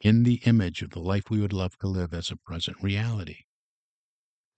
in 0.00 0.22
the 0.22 0.40
image 0.44 0.82
of 0.82 0.90
the 0.90 1.00
life 1.00 1.30
we 1.30 1.40
would 1.40 1.52
love 1.52 1.76
to 1.78 1.88
live 1.88 2.12
as 2.14 2.30
a 2.30 2.36
present 2.36 2.76
reality. 2.82 3.45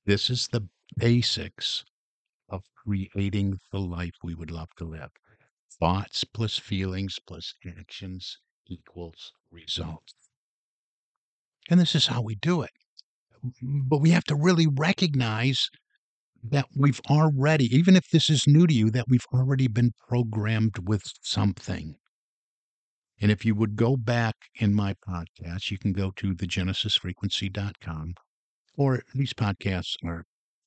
This 0.08 0.30
is 0.30 0.48
the 0.48 0.66
basics 0.96 1.84
of 2.48 2.62
creating 2.74 3.58
the 3.70 3.78
life 3.78 4.14
we 4.24 4.34
would 4.34 4.50
love 4.50 4.70
to 4.78 4.86
live. 4.86 5.10
Thoughts 5.78 6.24
plus 6.24 6.56
feelings 6.56 7.18
plus 7.26 7.52
actions 7.78 8.38
equals 8.66 9.34
results. 9.50 10.14
And 11.68 11.78
this 11.78 11.94
is 11.94 12.06
how 12.06 12.22
we 12.22 12.36
do 12.36 12.62
it. 12.62 12.70
But 13.60 14.00
we 14.00 14.08
have 14.12 14.24
to 14.24 14.34
really 14.34 14.66
recognize 14.66 15.68
that 16.42 16.68
we've 16.74 17.02
already, 17.10 17.66
even 17.66 17.94
if 17.94 18.08
this 18.08 18.30
is 18.30 18.46
new 18.46 18.66
to 18.66 18.72
you, 18.72 18.90
that 18.90 19.08
we've 19.10 19.26
already 19.30 19.68
been 19.68 19.92
programmed 20.08 20.88
with 20.88 21.02
something. 21.20 21.96
And 23.20 23.30
if 23.30 23.44
you 23.44 23.54
would 23.54 23.76
go 23.76 23.98
back 23.98 24.36
in 24.54 24.72
my 24.72 24.94
podcast, 25.06 25.70
you 25.70 25.76
can 25.76 25.92
go 25.92 26.12
to 26.16 26.34
thegenesisfrequency.com, 26.34 28.14
or 28.78 29.02
these 29.12 29.34
podcasts 29.34 29.96
are 30.04 30.24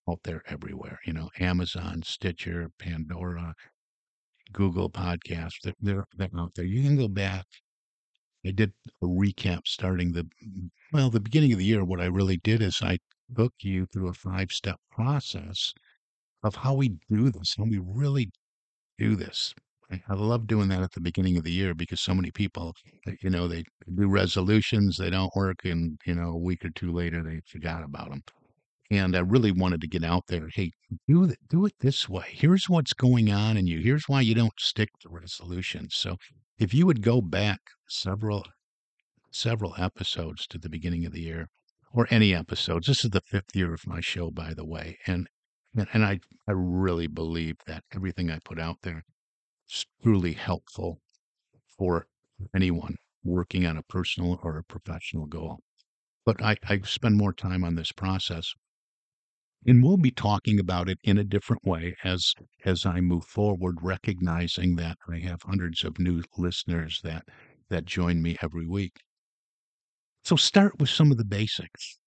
out 0.07 0.19
there 0.23 0.43
everywhere, 0.47 0.99
you 1.05 1.13
know, 1.13 1.29
Amazon, 1.39 2.03
Stitcher, 2.03 2.69
Pandora, 2.77 3.55
Google 4.51 4.89
Podcasts. 4.89 5.61
They're, 5.63 5.73
they're, 5.79 6.05
they're 6.17 6.29
out 6.37 6.53
there. 6.55 6.65
You 6.65 6.83
can 6.83 6.97
go 6.97 7.07
back. 7.07 7.45
I 8.45 8.51
did 8.51 8.73
a 9.01 9.05
recap 9.05 9.61
starting 9.65 10.11
the, 10.11 10.23
mm, 10.23 10.69
well, 10.91 11.09
the 11.09 11.21
beginning 11.21 11.53
of 11.53 11.59
the 11.59 11.65
year. 11.65 11.85
What 11.85 12.01
I 12.01 12.05
really 12.05 12.37
did 12.37 12.61
is 12.61 12.81
I 12.81 12.99
took 13.35 13.53
you 13.61 13.85
through 13.85 14.09
a 14.09 14.13
five 14.13 14.51
step 14.51 14.79
process 14.91 15.73
of 16.43 16.55
how 16.55 16.73
we 16.73 16.97
do 17.09 17.31
this, 17.31 17.55
how 17.57 17.63
we 17.63 17.79
really 17.81 18.31
do 18.97 19.15
this. 19.15 19.55
I 20.07 20.13
love 20.13 20.47
doing 20.47 20.69
that 20.69 20.81
at 20.81 20.91
the 20.93 21.01
beginning 21.01 21.37
of 21.37 21.43
the 21.43 21.51
year 21.51 21.73
because 21.73 22.01
so 22.01 22.15
many 22.15 22.31
people, 22.31 22.73
uh, 23.07 23.11
you 23.21 23.29
know, 23.29 23.47
they 23.47 23.63
do 23.93 24.07
resolutions, 24.07 24.97
they 24.97 25.09
don't 25.09 25.35
work, 25.35 25.65
and, 25.65 25.99
you 26.05 26.15
know, 26.15 26.29
a 26.29 26.37
week 26.37 26.63
or 26.63 26.69
two 26.69 26.91
later, 26.91 27.21
they 27.23 27.41
forgot 27.45 27.83
about 27.83 28.09
them. 28.09 28.21
And 28.89 29.15
I 29.15 29.19
really 29.19 29.51
wanted 29.51 29.81
to 29.81 29.87
get 29.87 30.03
out 30.03 30.27
there. 30.27 30.49
Hey, 30.53 30.71
do 31.07 31.25
it, 31.25 31.39
do 31.49 31.65
it 31.65 31.73
this 31.79 32.07
way. 32.09 32.25
Here's 32.29 32.69
what's 32.69 32.93
going 32.93 33.31
on 33.31 33.57
in 33.57 33.67
you. 33.67 33.79
Here's 33.79 34.07
why 34.07 34.21
you 34.21 34.35
don't 34.35 34.59
stick 34.59 34.89
to 35.01 35.09
resolutions. 35.09 35.95
So 35.95 36.17
if 36.57 36.73
you 36.73 36.85
would 36.85 37.01
go 37.01 37.21
back 37.21 37.59
several, 37.87 38.45
several 39.31 39.75
episodes 39.77 40.47
to 40.47 40.57
the 40.57 40.69
beginning 40.69 41.05
of 41.05 41.13
the 41.13 41.21
year, 41.21 41.47
or 41.93 42.07
any 42.09 42.33
episodes, 42.33 42.87
this 42.87 43.03
is 43.03 43.11
the 43.11 43.21
fifth 43.21 43.55
year 43.55 43.73
of 43.73 43.87
my 43.87 43.99
show, 43.99 44.31
by 44.31 44.53
the 44.53 44.65
way, 44.65 44.97
and, 45.05 45.27
and 45.75 46.05
I 46.05 46.19
I 46.47 46.51
really 46.53 47.07
believe 47.07 47.55
that 47.65 47.83
everything 47.93 48.29
I 48.29 48.39
put 48.43 48.59
out 48.59 48.77
there 48.83 49.03
truly 50.03 50.33
helpful 50.33 50.99
for 51.77 52.07
anyone 52.55 52.95
working 53.23 53.65
on 53.65 53.77
a 53.77 53.83
personal 53.83 54.39
or 54.43 54.57
a 54.57 54.63
professional 54.63 55.25
goal. 55.27 55.59
But 56.25 56.41
I, 56.43 56.57
I 56.67 56.81
spend 56.81 57.17
more 57.17 57.33
time 57.33 57.63
on 57.63 57.75
this 57.75 57.91
process. 57.91 58.53
And 59.65 59.83
we'll 59.83 59.97
be 59.97 60.11
talking 60.11 60.59
about 60.59 60.89
it 60.89 60.97
in 61.03 61.19
a 61.19 61.23
different 61.23 61.63
way 61.63 61.95
as 62.03 62.33
as 62.65 62.85
I 62.85 62.99
move 62.99 63.25
forward, 63.25 63.77
recognizing 63.81 64.75
that 64.77 64.97
I 65.07 65.19
have 65.19 65.43
hundreds 65.43 65.83
of 65.83 65.99
new 65.99 66.23
listeners 66.35 66.99
that 67.03 67.25
that 67.69 67.85
join 67.85 68.21
me 68.21 68.37
every 68.41 68.67
week. 68.67 68.97
So 70.23 70.35
start 70.35 70.79
with 70.79 70.89
some 70.89 71.11
of 71.11 71.17
the 71.17 71.25
basics. 71.25 71.99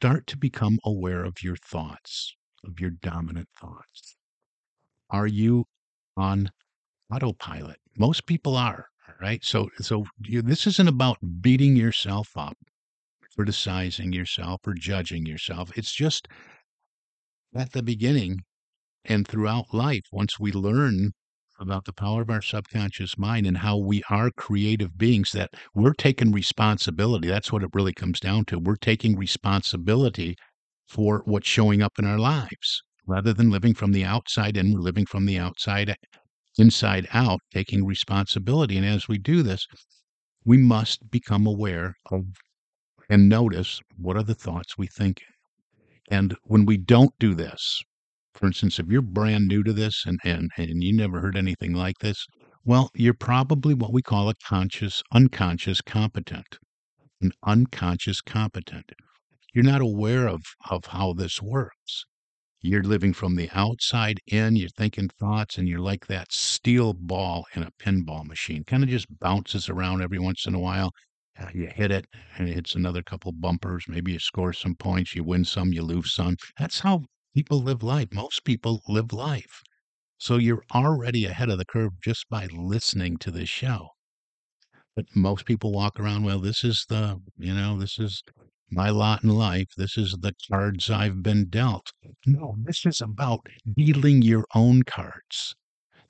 Start 0.00 0.26
to 0.28 0.36
become 0.36 0.78
aware 0.84 1.24
of 1.24 1.42
your 1.42 1.56
thoughts, 1.56 2.36
of 2.64 2.78
your 2.78 2.90
dominant 2.90 3.48
thoughts. 3.58 4.16
Are 5.10 5.26
you 5.26 5.64
on 6.18 6.50
autopilot. 7.12 7.78
Most 7.96 8.26
people 8.26 8.56
are, 8.56 8.86
right? 9.20 9.42
So, 9.44 9.68
so 9.80 10.04
you, 10.24 10.42
this 10.42 10.66
isn't 10.66 10.88
about 10.88 11.18
beating 11.40 11.76
yourself 11.76 12.28
up, 12.36 12.56
criticizing 13.34 14.12
yourself, 14.12 14.60
or 14.66 14.74
judging 14.74 15.26
yourself. 15.26 15.70
It's 15.76 15.94
just 15.94 16.28
at 17.54 17.72
the 17.72 17.82
beginning 17.82 18.40
and 19.04 19.26
throughout 19.26 19.72
life, 19.72 20.04
once 20.12 20.38
we 20.38 20.52
learn 20.52 21.12
about 21.60 21.86
the 21.86 21.92
power 21.92 22.22
of 22.22 22.30
our 22.30 22.42
subconscious 22.42 23.18
mind 23.18 23.46
and 23.46 23.58
how 23.58 23.76
we 23.76 24.02
are 24.10 24.30
creative 24.30 24.96
beings, 24.96 25.32
that 25.32 25.50
we're 25.74 25.94
taking 25.94 26.30
responsibility. 26.30 27.26
That's 27.26 27.50
what 27.50 27.62
it 27.62 27.70
really 27.72 27.94
comes 27.94 28.20
down 28.20 28.44
to. 28.46 28.58
We're 28.58 28.76
taking 28.76 29.16
responsibility 29.16 30.36
for 30.86 31.22
what's 31.24 31.48
showing 31.48 31.82
up 31.82 31.98
in 31.98 32.06
our 32.06 32.18
lives 32.18 32.82
rather 33.08 33.32
than 33.32 33.50
living 33.50 33.74
from 33.74 33.92
the 33.92 34.04
outside 34.04 34.56
in, 34.56 34.72
we're 34.72 34.80
living 34.80 35.06
from 35.06 35.26
the 35.26 35.38
outside 35.38 35.96
inside 36.58 37.08
out, 37.12 37.40
taking 37.52 37.86
responsibility. 37.86 38.76
And 38.76 38.86
as 38.86 39.08
we 39.08 39.18
do 39.18 39.42
this, 39.42 39.66
we 40.44 40.58
must 40.58 41.10
become 41.10 41.46
aware 41.46 41.94
of 42.10 42.24
and 43.10 43.28
notice 43.28 43.80
what 43.96 44.16
are 44.16 44.22
the 44.22 44.34
thoughts 44.34 44.76
we 44.76 44.86
think. 44.86 45.22
And 46.10 46.36
when 46.42 46.66
we 46.66 46.76
don't 46.76 47.12
do 47.18 47.34
this, 47.34 47.82
for 48.34 48.46
instance, 48.46 48.78
if 48.78 48.86
you're 48.88 49.02
brand 49.02 49.48
new 49.48 49.62
to 49.62 49.72
this 49.72 50.04
and, 50.06 50.20
and, 50.24 50.50
and 50.56 50.82
you 50.82 50.94
never 50.94 51.20
heard 51.20 51.36
anything 51.36 51.72
like 51.72 51.98
this, 52.00 52.26
well, 52.64 52.90
you're 52.94 53.14
probably 53.14 53.72
what 53.72 53.92
we 53.92 54.02
call 54.02 54.28
a 54.28 54.34
conscious, 54.46 55.02
unconscious 55.12 55.80
competent. 55.80 56.58
An 57.20 57.32
unconscious 57.44 58.20
competent. 58.20 58.92
You're 59.54 59.64
not 59.64 59.80
aware 59.80 60.28
of, 60.28 60.42
of 60.70 60.86
how 60.86 61.14
this 61.14 61.40
works. 61.42 62.04
You're 62.60 62.84
living 62.84 63.12
from 63.12 63.34
the 63.34 63.50
outside 63.52 64.20
in, 64.26 64.54
you're 64.54 64.68
thinking 64.68 65.08
thoughts, 65.08 65.58
and 65.58 65.68
you're 65.68 65.80
like 65.80 66.06
that 66.06 66.30
steel 66.32 66.92
ball 66.92 67.46
in 67.54 67.64
a 67.64 67.72
pinball 67.72 68.24
machine. 68.24 68.62
Kind 68.62 68.84
of 68.84 68.88
just 68.88 69.06
bounces 69.18 69.68
around 69.68 70.02
every 70.02 70.20
once 70.20 70.46
in 70.46 70.54
a 70.54 70.60
while. 70.60 70.92
Uh, 71.36 71.48
you 71.52 71.66
hit 71.66 71.90
it, 71.90 72.06
and 72.36 72.48
it 72.48 72.54
hits 72.54 72.74
another 72.74 73.02
couple 73.02 73.32
bumpers. 73.32 73.86
Maybe 73.88 74.12
you 74.12 74.20
score 74.20 74.52
some 74.52 74.76
points, 74.76 75.14
you 75.16 75.24
win 75.24 75.44
some, 75.44 75.72
you 75.72 75.82
lose 75.82 76.14
some. 76.14 76.36
That's 76.58 76.80
how 76.80 77.06
people 77.34 77.60
live 77.60 77.82
life. 77.82 78.12
Most 78.12 78.44
people 78.44 78.82
live 78.86 79.12
life. 79.12 79.62
So 80.18 80.36
you're 80.36 80.64
already 80.74 81.24
ahead 81.26 81.50
of 81.50 81.58
the 81.58 81.64
curve 81.64 81.92
just 82.02 82.28
by 82.28 82.46
listening 82.46 83.18
to 83.18 83.30
this 83.32 83.48
show. 83.48 83.90
But 84.94 85.06
most 85.16 85.46
people 85.46 85.72
walk 85.72 85.98
around, 85.98 86.24
well, 86.24 86.40
this 86.40 86.62
is 86.62 86.84
the, 86.90 87.22
you 87.38 87.54
know, 87.54 87.78
this 87.78 87.98
is 87.98 88.22
my 88.70 88.90
lot 88.90 89.22
in 89.22 89.30
life. 89.30 89.68
This 89.76 89.96
is 89.96 90.12
the 90.20 90.34
cards 90.50 90.90
I've 90.90 91.22
been 91.22 91.48
dealt. 91.48 91.92
No, 92.26 92.56
this 92.58 92.84
is 92.84 93.00
about 93.00 93.46
dealing 93.74 94.22
your 94.22 94.44
own 94.54 94.82
cards. 94.82 95.54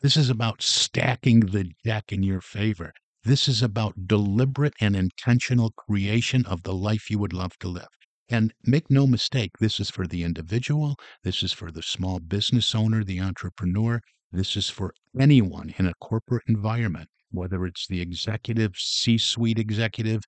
This 0.00 0.16
is 0.16 0.30
about 0.30 0.62
stacking 0.62 1.40
the 1.40 1.70
deck 1.84 2.12
in 2.12 2.22
your 2.22 2.40
favor. 2.40 2.92
This 3.24 3.48
is 3.48 3.62
about 3.62 4.06
deliberate 4.06 4.74
and 4.80 4.94
intentional 4.94 5.72
creation 5.72 6.46
of 6.46 6.62
the 6.62 6.74
life 6.74 7.10
you 7.10 7.18
would 7.18 7.32
love 7.32 7.58
to 7.58 7.68
live. 7.68 7.88
And 8.28 8.52
make 8.64 8.90
no 8.90 9.06
mistake, 9.06 9.52
this 9.58 9.80
is 9.80 9.90
for 9.90 10.06
the 10.06 10.22
individual, 10.22 10.96
this 11.24 11.42
is 11.42 11.52
for 11.52 11.70
the 11.70 11.82
small 11.82 12.20
business 12.20 12.74
owner, 12.74 13.02
the 13.02 13.20
entrepreneur, 13.20 14.00
this 14.30 14.56
is 14.56 14.68
for 14.68 14.92
anyone 15.18 15.74
in 15.78 15.86
a 15.86 15.94
corporate 15.94 16.44
environment, 16.46 17.08
whether 17.30 17.64
it's 17.64 17.86
the 17.86 18.00
executive, 18.00 18.76
C 18.76 19.16
suite 19.16 19.58
executive, 19.58 20.22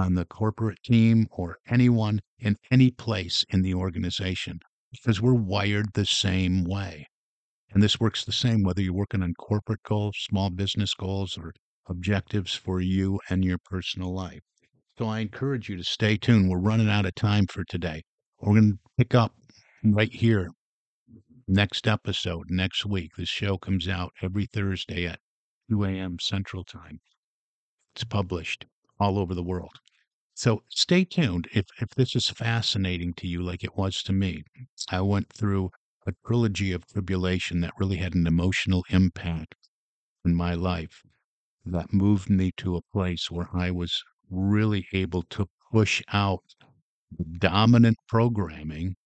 on 0.00 0.14
the 0.14 0.24
corporate 0.24 0.82
team 0.82 1.26
or 1.30 1.58
anyone 1.68 2.20
in 2.38 2.56
any 2.70 2.90
place 2.90 3.44
in 3.50 3.60
the 3.62 3.74
organization 3.74 4.58
because 4.90 5.20
we're 5.20 5.34
wired 5.34 5.92
the 5.92 6.06
same 6.06 6.64
way. 6.64 7.06
And 7.72 7.82
this 7.82 8.00
works 8.00 8.24
the 8.24 8.32
same 8.32 8.62
whether 8.62 8.80
you're 8.80 8.92
working 8.92 9.22
on 9.22 9.34
corporate 9.34 9.82
goals, 9.84 10.16
small 10.18 10.50
business 10.50 10.94
goals, 10.94 11.38
or 11.38 11.52
objectives 11.86 12.54
for 12.54 12.80
you 12.80 13.20
and 13.28 13.44
your 13.44 13.58
personal 13.58 14.12
life. 14.12 14.40
So 14.98 15.06
I 15.06 15.20
encourage 15.20 15.68
you 15.68 15.76
to 15.76 15.84
stay 15.84 16.16
tuned. 16.16 16.50
We're 16.50 16.58
running 16.58 16.88
out 16.88 17.06
of 17.06 17.14
time 17.14 17.46
for 17.46 17.64
today. 17.64 18.02
We're 18.40 18.58
going 18.58 18.72
to 18.72 18.78
pick 18.96 19.14
up 19.14 19.34
right 19.84 20.12
here 20.12 20.50
next 21.46 21.86
episode 21.86 22.46
next 22.48 22.86
week. 22.86 23.12
This 23.16 23.28
show 23.28 23.58
comes 23.58 23.88
out 23.88 24.12
every 24.22 24.46
Thursday 24.46 25.06
at 25.06 25.20
2 25.68 25.84
a.m. 25.84 26.18
Central 26.20 26.64
Time. 26.64 27.00
It's 27.94 28.04
published 28.04 28.66
all 28.98 29.18
over 29.18 29.34
the 29.34 29.42
world. 29.42 29.80
So 30.42 30.62
stay 30.70 31.04
tuned 31.04 31.48
if, 31.52 31.66
if 31.82 31.90
this 31.90 32.16
is 32.16 32.30
fascinating 32.30 33.12
to 33.18 33.26
you, 33.26 33.42
like 33.42 33.62
it 33.62 33.76
was 33.76 34.02
to 34.04 34.12
me. 34.14 34.42
I 34.88 35.02
went 35.02 35.30
through 35.30 35.68
a 36.06 36.14
trilogy 36.26 36.72
of 36.72 36.86
tribulation 36.86 37.60
that 37.60 37.74
really 37.78 37.98
had 37.98 38.14
an 38.14 38.26
emotional 38.26 38.82
impact 38.88 39.54
in 40.24 40.34
my 40.34 40.54
life 40.54 41.02
that 41.66 41.92
moved 41.92 42.30
me 42.30 42.52
to 42.56 42.76
a 42.76 42.80
place 42.80 43.30
where 43.30 43.50
I 43.52 43.70
was 43.70 44.02
really 44.30 44.88
able 44.94 45.24
to 45.24 45.46
push 45.70 46.02
out 46.10 46.44
dominant 47.36 47.98
programming 48.08 48.96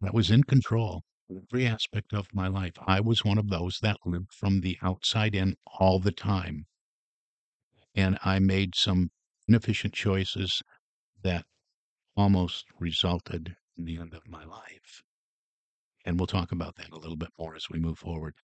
that 0.00 0.14
was 0.14 0.32
in 0.32 0.42
control 0.42 1.04
of 1.30 1.44
every 1.52 1.64
aspect 1.64 2.12
of 2.12 2.26
my 2.34 2.48
life. 2.48 2.74
I 2.88 2.98
was 2.98 3.24
one 3.24 3.38
of 3.38 3.50
those 3.50 3.78
that 3.82 3.98
lived 4.04 4.32
from 4.32 4.62
the 4.62 4.78
outside 4.82 5.36
in 5.36 5.54
all 5.78 6.00
the 6.00 6.10
time. 6.10 6.66
And 7.94 8.18
I 8.24 8.40
made 8.40 8.74
some 8.74 9.10
inefficient 9.48 9.94
choices 9.94 10.62
that 11.22 11.44
almost 12.16 12.66
resulted 12.78 13.56
in 13.76 13.84
the 13.84 13.98
end 13.98 14.14
of 14.14 14.28
my 14.28 14.44
life. 14.44 15.02
And 16.04 16.18
we'll 16.18 16.26
talk 16.26 16.52
about 16.52 16.76
that 16.76 16.90
a 16.90 16.98
little 16.98 17.16
bit 17.16 17.30
more 17.38 17.54
as 17.54 17.68
we 17.70 17.78
move 17.78 17.98
forward. 17.98 18.34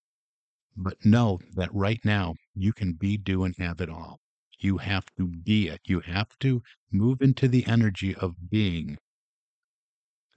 But 0.77 1.05
know 1.05 1.41
that 1.55 1.75
right 1.75 2.01
now 2.05 2.35
you 2.55 2.73
can 2.73 2.95
be, 2.95 3.17
do, 3.17 3.45
and 3.45 3.55
have 3.59 3.81
it 3.81 3.91
all. 3.91 4.19
You 4.59 4.79
have 4.79 5.07
to 5.17 5.27
be 5.27 5.69
it. 5.69 5.81
You 5.85 6.01
have 6.01 6.39
to 6.41 6.63
move 6.91 7.21
into 7.21 7.49
the 7.49 7.67
energy 7.67 8.15
of 8.15 8.51
being 8.51 8.99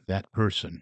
that 0.08 0.32
person 0.32 0.82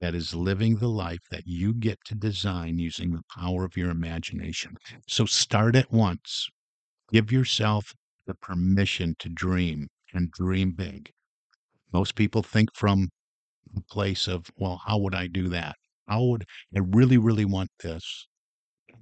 that 0.00 0.14
is 0.14 0.34
living 0.34 0.76
the 0.76 0.88
life 0.88 1.26
that 1.30 1.46
you 1.46 1.72
get 1.72 1.98
to 2.04 2.14
design 2.14 2.78
using 2.78 3.12
the 3.12 3.22
power 3.34 3.64
of 3.64 3.76
your 3.76 3.90
imagination. 3.90 4.76
So 5.08 5.24
start 5.24 5.74
at 5.74 5.90
once. 5.90 6.48
Give 7.12 7.32
yourself 7.32 7.94
the 8.26 8.34
permission 8.34 9.14
to 9.18 9.28
dream 9.28 9.88
and 10.12 10.30
dream 10.30 10.72
big. 10.72 11.10
Most 11.92 12.14
people 12.14 12.42
think 12.42 12.74
from 12.74 13.08
the 13.72 13.82
place 13.82 14.28
of, 14.28 14.46
well, 14.56 14.80
how 14.86 14.98
would 14.98 15.14
I 15.14 15.26
do 15.26 15.48
that? 15.48 15.76
How 16.08 16.22
would 16.24 16.44
I 16.74 16.80
really, 16.80 17.18
really 17.18 17.44
want 17.44 17.70
this? 17.82 18.26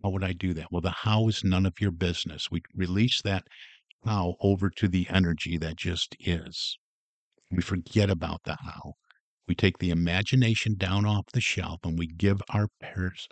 How 0.03 0.11
would 0.11 0.25
I 0.25 0.33
do 0.33 0.55
that? 0.55 0.71
Well, 0.71 0.81
the 0.81 0.91
how 0.91 1.29
is 1.29 1.43
none 1.45 1.67
of 1.67 1.81
your 1.81 1.91
business. 1.91 2.51
We 2.51 2.63
release 2.75 3.23
that 3.23 3.45
how 4.05 4.37
over 4.41 4.69
to 4.71 4.89
the 4.89 5.07
energy 5.09 5.57
that 5.59 5.77
just 5.77 6.15
is. 6.21 6.79
We 7.51 7.63
forget 7.63 8.11
about 8.11 8.43
the 8.45 8.57
how. 8.57 8.95
We 9.47 9.55
take 9.55 9.79
the 9.79 9.91
imagination 9.91 10.77
down 10.77 11.05
off 11.05 11.27
the 11.33 11.41
shelf 11.41 11.81
and 11.85 11.99
we 11.99 12.07
give 12.07 12.43
our 12.51 12.69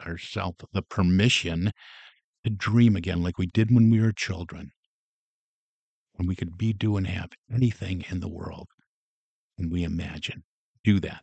ourselves 0.07 0.59
the 0.72 0.83
permission 0.83 1.72
to 2.44 2.50
dream 2.50 2.96
again, 2.96 3.22
like 3.22 3.38
we 3.38 3.46
did 3.46 3.70
when 3.70 3.90
we 3.90 4.00
were 4.00 4.12
children. 4.12 4.72
When 6.14 6.29
we 6.29 6.37
could 6.37 6.59
be, 6.59 6.72
do, 6.72 6.96
and 6.96 7.07
have 7.07 7.31
anything 7.53 8.05
in 8.11 8.20
the 8.20 8.29
world. 8.29 8.68
And 9.59 9.70
we 9.72 9.85
imagine. 9.85 10.44
Do 10.85 11.01
that. 11.01 11.22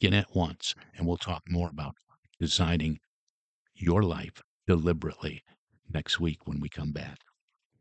Begin 0.00 0.14
at 0.14 0.34
once. 0.34 0.74
And 0.96 1.06
we'll 1.06 1.16
talk 1.16 1.42
more 1.48 1.68
about 1.68 1.94
designing 2.40 2.98
your 3.74 4.02
life 4.02 4.40
deliberately 4.66 5.42
next 5.92 6.20
week 6.20 6.46
when 6.46 6.60
we 6.60 6.68
come 6.68 6.92
back. 6.92 7.18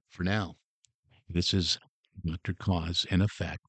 For 0.09 0.23
now, 0.23 0.55
this 1.29 1.53
is 1.53 1.79
Dr. 2.25 2.53
Cause 2.53 3.05
in 3.09 3.21
Effect, 3.21 3.63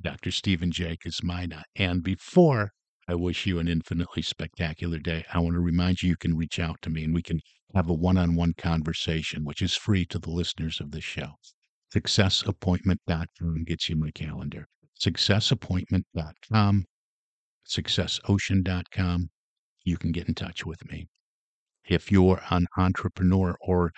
Dr. 0.00 0.30
Stephen 0.30 0.70
J. 0.70 0.96
Kosmyna. 0.96 1.60
Uh, 1.60 1.62
and 1.76 2.02
before 2.02 2.72
I 3.08 3.14
wish 3.14 3.46
you 3.46 3.58
an 3.58 3.68
infinitely 3.68 4.22
spectacular 4.22 4.98
day, 4.98 5.24
I 5.32 5.38
want 5.38 5.54
to 5.54 5.60
remind 5.60 6.02
you 6.02 6.10
you 6.10 6.16
can 6.16 6.36
reach 6.36 6.58
out 6.58 6.82
to 6.82 6.90
me 6.90 7.04
and 7.04 7.14
we 7.14 7.22
can 7.22 7.40
have 7.74 7.88
a 7.88 7.94
one 7.94 8.18
on 8.18 8.34
one 8.34 8.54
conversation, 8.58 9.44
which 9.44 9.62
is 9.62 9.74
free 9.74 10.04
to 10.06 10.18
the 10.18 10.30
listeners 10.30 10.80
of 10.80 10.90
this 10.90 11.04
show. 11.04 11.34
Successappointment.com 11.92 13.64
gets 13.64 13.88
you 13.88 13.96
my 13.96 14.10
calendar. 14.10 14.66
Successappointment.com, 15.00 16.84
successocean.com. 17.66 19.30
You 19.84 19.96
can 19.96 20.12
get 20.12 20.28
in 20.28 20.34
touch 20.34 20.66
with 20.66 20.84
me. 20.90 21.08
If 21.88 22.12
you're 22.12 22.42
an 22.50 22.66
entrepreneur 22.76 23.56
or 23.60 23.92